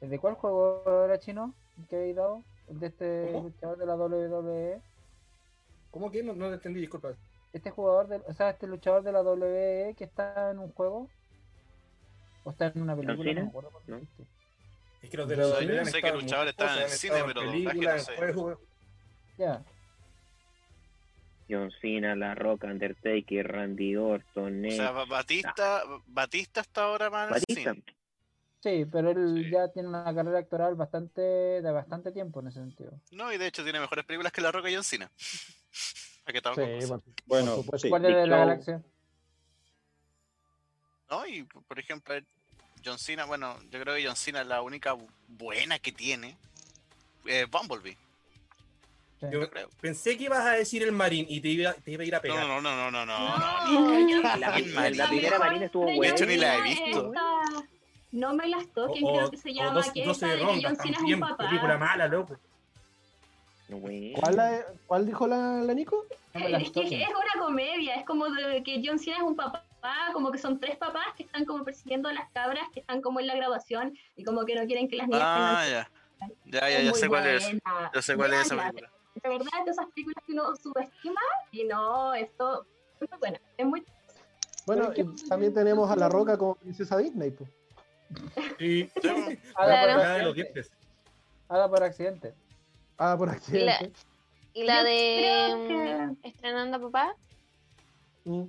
[0.00, 1.54] ¿De cuál juego era chino
[1.88, 2.42] que habéis dado?
[2.68, 3.44] El de este ¿Cómo?
[3.44, 4.80] luchador de la WWE.
[5.90, 6.22] ¿Cómo que?
[6.22, 7.12] No, no te entendí, disculpa.
[7.52, 11.08] Este jugador, de, o sea, este luchador de la WWE que está en un juego.
[12.44, 13.32] O está en una película.
[13.32, 14.06] No me acuerdo cuál ¿No?
[15.02, 17.16] Es que los de la WWE yo sé que el luchador estaba en el cine,
[17.26, 18.14] pero en doblaje no sé.
[18.14, 18.58] en juegos.
[19.38, 19.64] Ya.
[21.48, 27.30] John Cena, La Roca, Undertaker, Randy Orton, O sea, Ba- Batista, Batista hasta ahora más
[27.30, 27.74] Batista.
[27.74, 27.84] sí.
[28.62, 29.50] Sí, pero él Sí.
[29.50, 33.00] ya tiene una carrera actoral bastante de bastante tiempo en ese sentido.
[33.12, 35.08] No, y de hecho tiene mejores películas que La Roca y John Cena.
[36.26, 37.02] ¿A qué estamos con Sí, cosas?
[37.02, 37.88] por- Bueno, sí.
[37.88, 38.82] ¿Cuál es de la galaxia?
[41.10, 41.26] ¿No?
[41.26, 42.14] Y por ejemplo,
[42.84, 46.36] John Cena, bueno, yo creo que John Cena la única bu- buena que tiene
[47.26, 47.96] es Bumblebee.
[49.20, 49.26] Sí.
[49.32, 49.40] Yo
[49.80, 52.20] pensé que ibas a decir el marín y te iba, te iba a ir a
[52.20, 52.46] pegar.
[52.46, 54.08] No, no, no, no, no, no, no.
[54.08, 56.00] No, La, la- la- primera Marina estuvo buena.
[56.02, 57.06] De hecho, ni la he visto.
[57.14, 57.64] esta-
[58.12, 60.36] No me las toquen, O- creo que se o llama, dos- que es 12 esta
[60.46, 61.48] de que John Cena es un papá.
[61.48, 62.36] Película mala, loco.
[63.68, 66.04] ¿Cuál, la- cuál dijo la, la Nico?
[66.34, 69.34] No las Es que es una comedia, es como de que John Cena es un
[69.34, 69.64] papá,
[70.12, 73.18] como que son tres papás que están como persiguiendo a las cabras que están como
[73.20, 76.60] en la graduación y como que no quieren que las niñas Ah, tengan ya.
[76.60, 77.42] Ya, ya, ya sé cuál es.
[77.44, 77.90] buena.
[77.94, 78.90] Yo sé cuál es esa película.
[79.22, 82.66] De verdad, es de esas películas que uno subestima y no, esto
[83.00, 83.84] es muy buena, es muy...
[84.66, 87.30] Bueno, y también tenemos a La Roca como princesa Disney.
[87.30, 87.50] pues.
[88.58, 88.90] Sí.
[89.02, 89.26] Bueno.
[89.54, 89.94] Haga Claro.
[89.94, 90.34] por de los accidente.
[90.34, 90.72] dientes.
[91.48, 92.34] Haga por accidente.
[92.98, 93.92] Ah, por accidente.
[94.54, 97.14] Y la de creo mm, Estrenando a Papá.
[98.26, 98.42] Mm.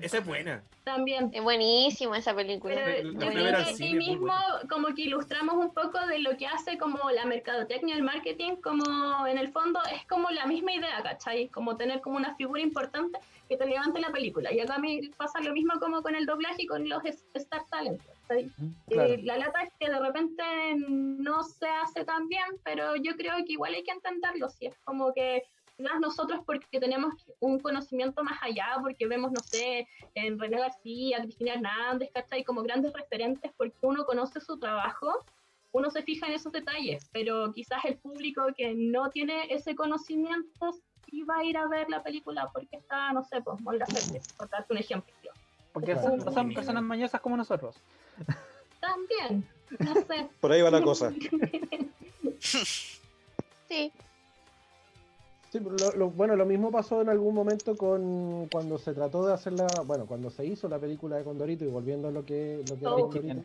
[0.00, 0.62] Esa es buena.
[0.84, 1.30] También.
[1.34, 2.74] Es buenísima esa película.
[2.74, 4.32] Pero La yo creo que muy mismo
[4.70, 9.26] como que ilustramos un poco de lo que hace como la mercadotecnia, el marketing, como
[9.26, 11.48] en el fondo es como la misma idea, ¿cachai?
[11.48, 13.18] Como tener como una figura importante
[13.50, 14.50] que te levante la película.
[14.50, 17.66] Y acá a mí pasa lo mismo como con el doblaje y con los Star
[17.70, 18.00] Talent.
[18.30, 20.42] Eh, la lata es que de repente
[20.76, 24.74] no se hace tan bien, pero yo creo que igual hay que entenderlo, si es
[24.84, 25.44] como que
[26.00, 31.54] nosotros porque tenemos un conocimiento más allá, porque vemos, no sé, en René García, Cristina
[31.54, 32.44] Hernández, ¿cachai?
[32.44, 35.24] Como grandes referentes, porque uno conoce su trabajo,
[35.72, 40.72] uno se fija en esos detalles, pero quizás el público que no tiene ese conocimiento
[41.08, 44.48] sí va a ir a ver la película porque está, no sé, pues, Laferte, por
[44.48, 45.12] darte un ejemplo.
[45.72, 47.76] Porque son personas mañosas como nosotros.
[48.80, 49.46] También,
[49.78, 50.28] no sé.
[50.40, 51.12] Por ahí va la cosa.
[53.68, 53.92] Sí.
[55.50, 59.32] Sí, lo- lo- bueno, lo mismo pasó en algún momento con cuando se trató de
[59.32, 62.62] hacer la, bueno, cuando se hizo la película de Condorito y volviendo a lo que,
[62.68, 63.08] lo que era Oh.
[63.10, 63.44] Condorito.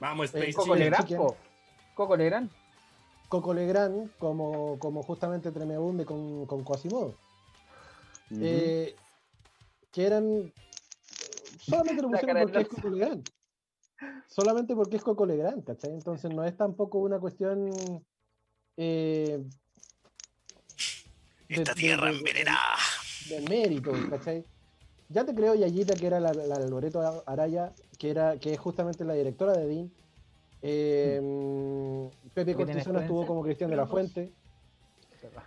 [0.00, 0.78] Vamos, Eh, Space Coco Chicken.
[0.90, 1.34] Legrand.
[1.94, 2.50] Coco Legrand.
[3.28, 7.14] Coco Legrand como, como justamente Tremebunde con, con Quasimodo.
[8.30, 8.94] Eh,
[9.92, 10.52] que eran
[11.60, 12.68] solamente lo pusieron porque es.
[12.68, 13.28] Coco Legrand.
[14.28, 15.92] Solamente porque es Coco Legrand, ¿cachai?
[15.92, 17.68] Entonces no es tampoco una cuestión
[18.76, 19.42] eh,
[21.48, 22.76] Esta de- tierra de- envenenada.
[23.28, 24.44] de mérito, ¿cachai?
[25.08, 29.04] Ya te creo, Yayita, que era la, la Loreto Araya, que era que es justamente
[29.04, 29.90] la directora de Dean.
[30.60, 34.32] Eh, Pepe Que tiene Cortisona estuvo como Cristian de la Fuente,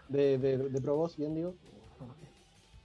[0.10, 1.56] de, de, de Provost, bien digo.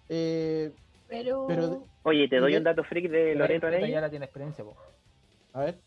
[0.09, 0.71] Eh,
[1.09, 3.87] Pero, pero, Oye, te doy un dato freak de Loreto Araya.
[3.89, 4.77] ya la tiene experiencia, po.
[5.55, 5.79] a ver,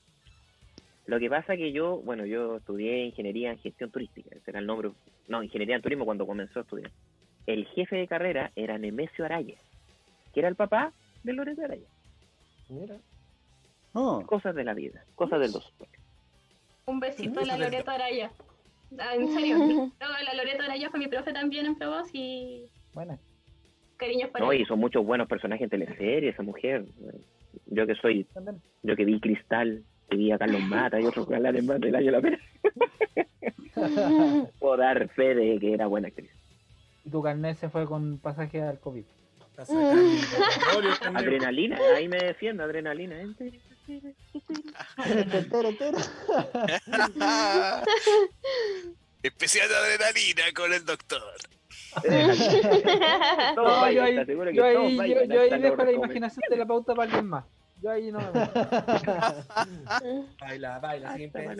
[1.05, 4.65] Lo que pasa que yo, bueno, yo estudié ingeniería en gestión turística, ese era el
[4.65, 4.91] nombre,
[5.27, 6.91] no, ingeniería en turismo cuando comenzó a estudiar.
[7.49, 9.55] El jefe de carrera era Nemesio Araya,
[10.33, 10.93] que era el papá
[11.23, 11.87] de Loreto Araya.
[12.69, 12.95] mira.
[13.95, 15.73] Ah, Cosas de la vida, cosas del dos.
[16.85, 18.31] un besito a la Loreto Araya.
[18.99, 23.17] Ah, en serio, no, la Loreto Araya fue mi profe también en Provoz y Buena.
[23.97, 24.61] cariños para No, ella.
[24.61, 26.85] y son muchos buenos personajes en teleserie, esa mujer.
[27.65, 28.61] Yo que soy, También.
[28.83, 32.11] yo que vi Cristal, que vi a Carlos Mata y otros galanes más del año
[32.11, 32.39] la pena,
[34.59, 36.29] puedo dar fe de que era buena actriz.
[37.09, 39.03] Y tu carnet se fue con pasaje al COVID.
[39.55, 40.19] También.
[41.15, 43.19] Adrenalina, ahí me defiendo, adrenalina.
[43.19, 43.33] ¿eh?
[49.23, 51.23] Especial de adrenalina con el doctor.
[53.55, 57.25] No, yo ahí, yo ahí, yo, ahí dejo la imaginación de la pauta para alguien
[57.25, 57.43] más.
[57.81, 58.29] Yo ahí no me.
[60.39, 61.57] Baila, baila, sin pensar.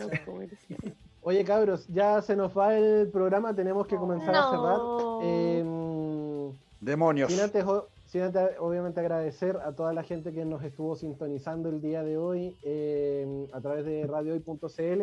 [1.30, 4.80] Oye, cabros, ya se nos va el programa, tenemos que comenzar a cerrar.
[5.22, 6.50] Eh,
[6.80, 7.30] demonios.
[7.30, 11.68] Sin antes, o- sin antes, obviamente agradecer a toda la gente que nos estuvo sintonizando
[11.68, 15.02] el día de hoy eh, a través de radiohoy.cl.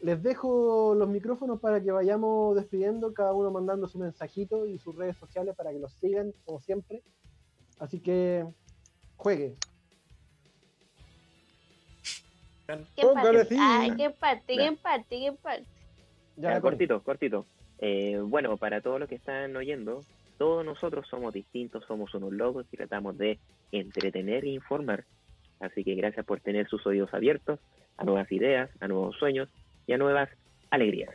[0.00, 4.94] Les dejo los micrófonos para que vayamos despidiendo, cada uno mandando su mensajito y sus
[4.94, 7.02] redes sociales para que los sigan, como siempre.
[7.80, 8.46] Así que
[9.16, 9.56] juegue.
[12.68, 13.56] ¿Qué parte?
[13.58, 14.68] Ay, qué parte, Ya.
[14.68, 15.64] qué parte, qué parte.
[16.36, 16.60] Ya, Ya, Connie.
[16.60, 17.46] cortito, cortito.
[17.78, 20.04] Eh, bueno, para todos los que están oyendo,
[20.36, 23.38] todos nosotros somos distintos, somos unos locos y tratamos de
[23.72, 25.04] entretener e informar.
[25.60, 27.58] Así que gracias por tener sus oídos abiertos
[27.96, 29.48] a nuevas ideas, a nuevos sueños
[29.86, 30.28] y a nuevas
[30.70, 31.10] alegrías.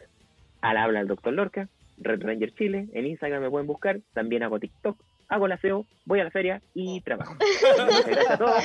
[0.62, 4.60] Al habla el doctor Lorca, Red Ranger Chile, en Instagram me pueden buscar, también hago
[4.60, 4.98] TikTok,
[5.30, 7.36] hago la SEO, voy a la feria y trabajo.
[7.86, 8.64] Muchas gracias a todos.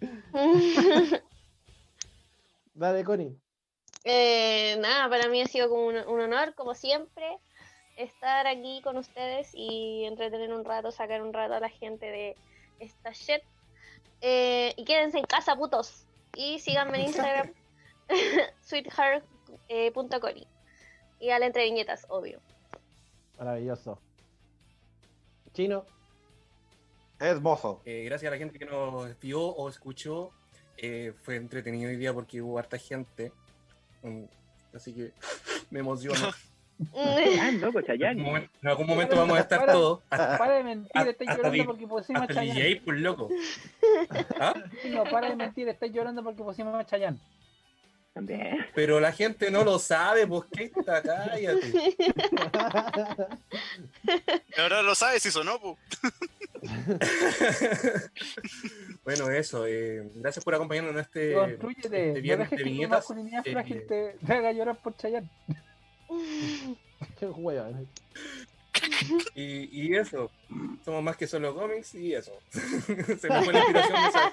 [2.74, 3.36] Dale, Connie.
[4.04, 7.38] Eh, nada, para mí ha sido como un, un honor, como siempre,
[7.96, 12.36] estar aquí con ustedes y entretener un rato, sacar un rato a la gente de
[12.78, 13.42] esta shit.
[14.20, 16.06] Eh, y quédense en casa, putos.
[16.34, 17.52] Y síganme en Instagram,
[18.62, 20.46] sweetheart.cori.
[21.20, 22.40] y al entre viñetas, obvio.
[23.38, 23.98] Maravilloso.
[25.52, 25.84] Chino.
[27.20, 27.82] Es mozo.
[27.84, 30.30] Eh, gracias a la gente que nos vio o escuchó.
[30.76, 33.32] Eh, fue entretenido hoy día porque hubo harta gente.
[34.02, 34.24] Mm,
[34.74, 35.12] Así que
[35.70, 36.30] me emociono.
[36.94, 38.20] Ah, loco, En Chayanne.
[38.20, 40.00] algún momento, en algún momento vamos a estar Para- todos.
[40.10, 42.54] Hasta, Para de mentir, estáis llorando porque pusimos a Chayanne.
[42.62, 43.28] DJ, por loco.
[44.38, 44.54] ¿Ah?
[44.90, 47.18] No, para de mentir, estáis llorando porque pusimos a Chayanne.
[48.18, 48.66] También.
[48.74, 51.94] Pero la gente no lo sabe, pues qué está, cállate.
[54.58, 55.78] Ahora lo sabes si sonó, pu.
[59.04, 59.64] Bueno, eso.
[59.68, 61.86] eh, gracias por acompañarnos en este, Construyete.
[61.86, 62.90] este No viernes dejes de viñetas.
[62.98, 64.94] masculinidad Eh, frágil te, te haga llorar por
[67.36, 67.70] hueva.
[69.34, 70.30] Y, y eso,
[70.84, 72.32] somos más que solo cómics y eso.
[72.50, 74.30] Se me fue la inspiración.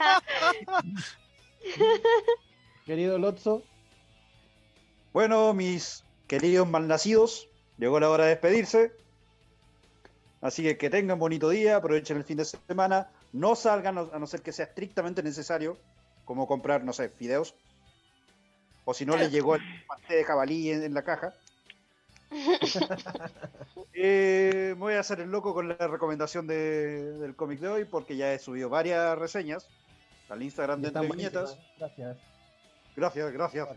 [2.85, 3.63] Querido Lotso,
[5.15, 7.47] Bueno, mis queridos malnacidos,
[7.77, 8.91] llegó la hora de despedirse.
[10.41, 13.07] Así que que tengan bonito día, aprovechen el fin de semana.
[13.31, 15.77] No salgan a no ser que sea estrictamente necesario,
[16.25, 17.55] como comprar, no sé, fideos.
[18.83, 21.33] O si no les llegó el pastel de jabalí en, en la caja.
[23.97, 27.85] Eh, me voy a hacer el loco con la recomendación de- del cómic de hoy,
[27.85, 29.69] porque ya he subido varias reseñas
[30.27, 31.57] al Instagram de Entre Viñetas.
[31.77, 32.17] Gracias.
[32.97, 33.69] Gracias, gracias.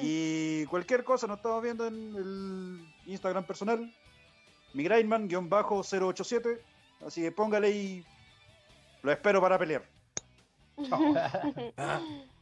[0.00, 3.92] Y cualquier cosa nos estamos viendo en el Instagram personal,
[4.74, 6.58] migrainman-087.
[7.06, 8.04] Así que póngale y
[9.02, 9.82] lo espero para pelear.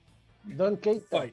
[0.45, 1.31] Don Keita.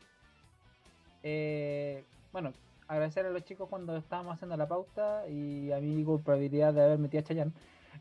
[1.23, 2.53] Eh, bueno,
[2.87, 6.99] agradecer a los chicos cuando estábamos haciendo la pauta y a mi culpabilidad de haber
[6.99, 7.51] metido a Chayanne.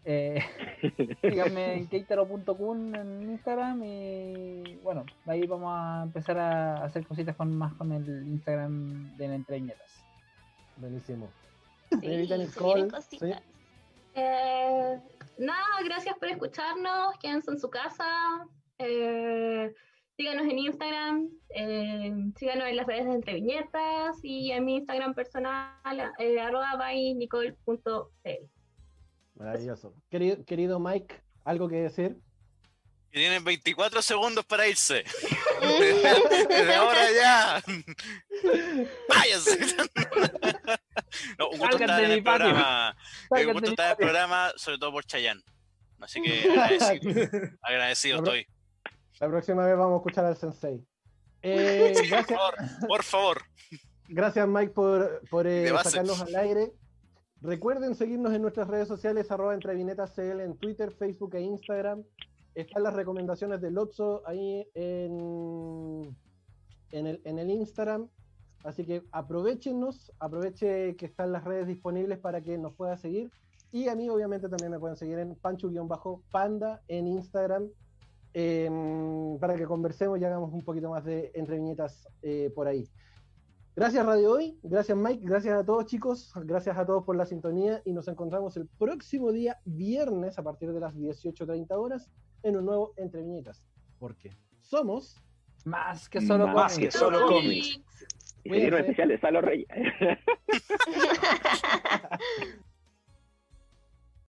[0.05, 0.41] Eh,
[1.23, 7.57] síganme en keitaro.kun en Instagram y bueno, ahí vamos a empezar a hacer cositas con
[7.57, 10.05] más con el Instagram de Entre Viñetas.
[10.77, 11.29] Buenísimo.
[12.01, 12.89] Sí, Nicole.
[14.15, 15.01] Eh,
[15.39, 17.17] nada, gracias por escucharnos.
[17.21, 18.47] Quédense en su casa.
[18.79, 19.73] Eh,
[20.17, 21.29] síganos en Instagram.
[21.51, 26.77] eh, síganos en las redes de Entre Viñetas y en mi Instagram personal, eh, arroba
[26.77, 28.56] by nicole.cl.
[29.37, 29.95] Maravilloso.
[30.11, 32.17] Querido, querido Mike, ¿algo que decir?
[33.11, 35.05] Que tienen 24 segundos para irse.
[36.49, 37.63] Desde ahora ya.
[39.09, 39.59] Váyanse.
[41.39, 42.47] No, un gusto Salgan estar en el patio.
[42.47, 42.97] programa.
[43.37, 45.43] eh, Un gusto estar en el programa, sobre todo por Chayanne.
[46.01, 47.29] Así que agradecido.
[47.63, 48.47] Agradecido estoy.
[49.21, 50.85] La próxima vez vamos a escuchar al Sensei.
[51.43, 52.55] Eh, Sí, por gracias, favor,
[52.89, 53.43] por favor.
[54.09, 56.73] gracias Mike por, por eh, sacarnos al aire.
[57.43, 62.03] Recuerden seguirnos en nuestras redes sociales, arroba entrevinetascl en Twitter, Facebook e Instagram.
[62.55, 66.17] Están las recomendaciones del Lotso ahí en,
[66.91, 68.09] el, Instagram.
[68.65, 73.31] Así que aprovechenos, aproveche que están las redes disponibles para que nos pueda seguir.
[73.71, 77.69] Y a mí obviamente también me pueden seguir en pancho-panda en Instagram
[78.33, 82.89] em, para que conversemos y hagamos un poquito más de entre viñetas eh, por ahí.
[83.77, 87.83] Gracias Radio Hoy, gracias Mike, gracias a todos chicos, gracias a todos por la sintonía
[87.85, 92.11] y nos encontramos el próximo día viernes a partir de las 18.30 horas
[92.43, 93.67] en un nuevo Entre Viñetas.
[93.99, 95.21] Porque somos
[95.67, 96.99] Más que solo Más que cómics.
[96.99, 97.81] solo cómics.
[98.45, 98.79] Ingeniero Cuídense.
[98.81, 99.69] especial de Salo Reyes.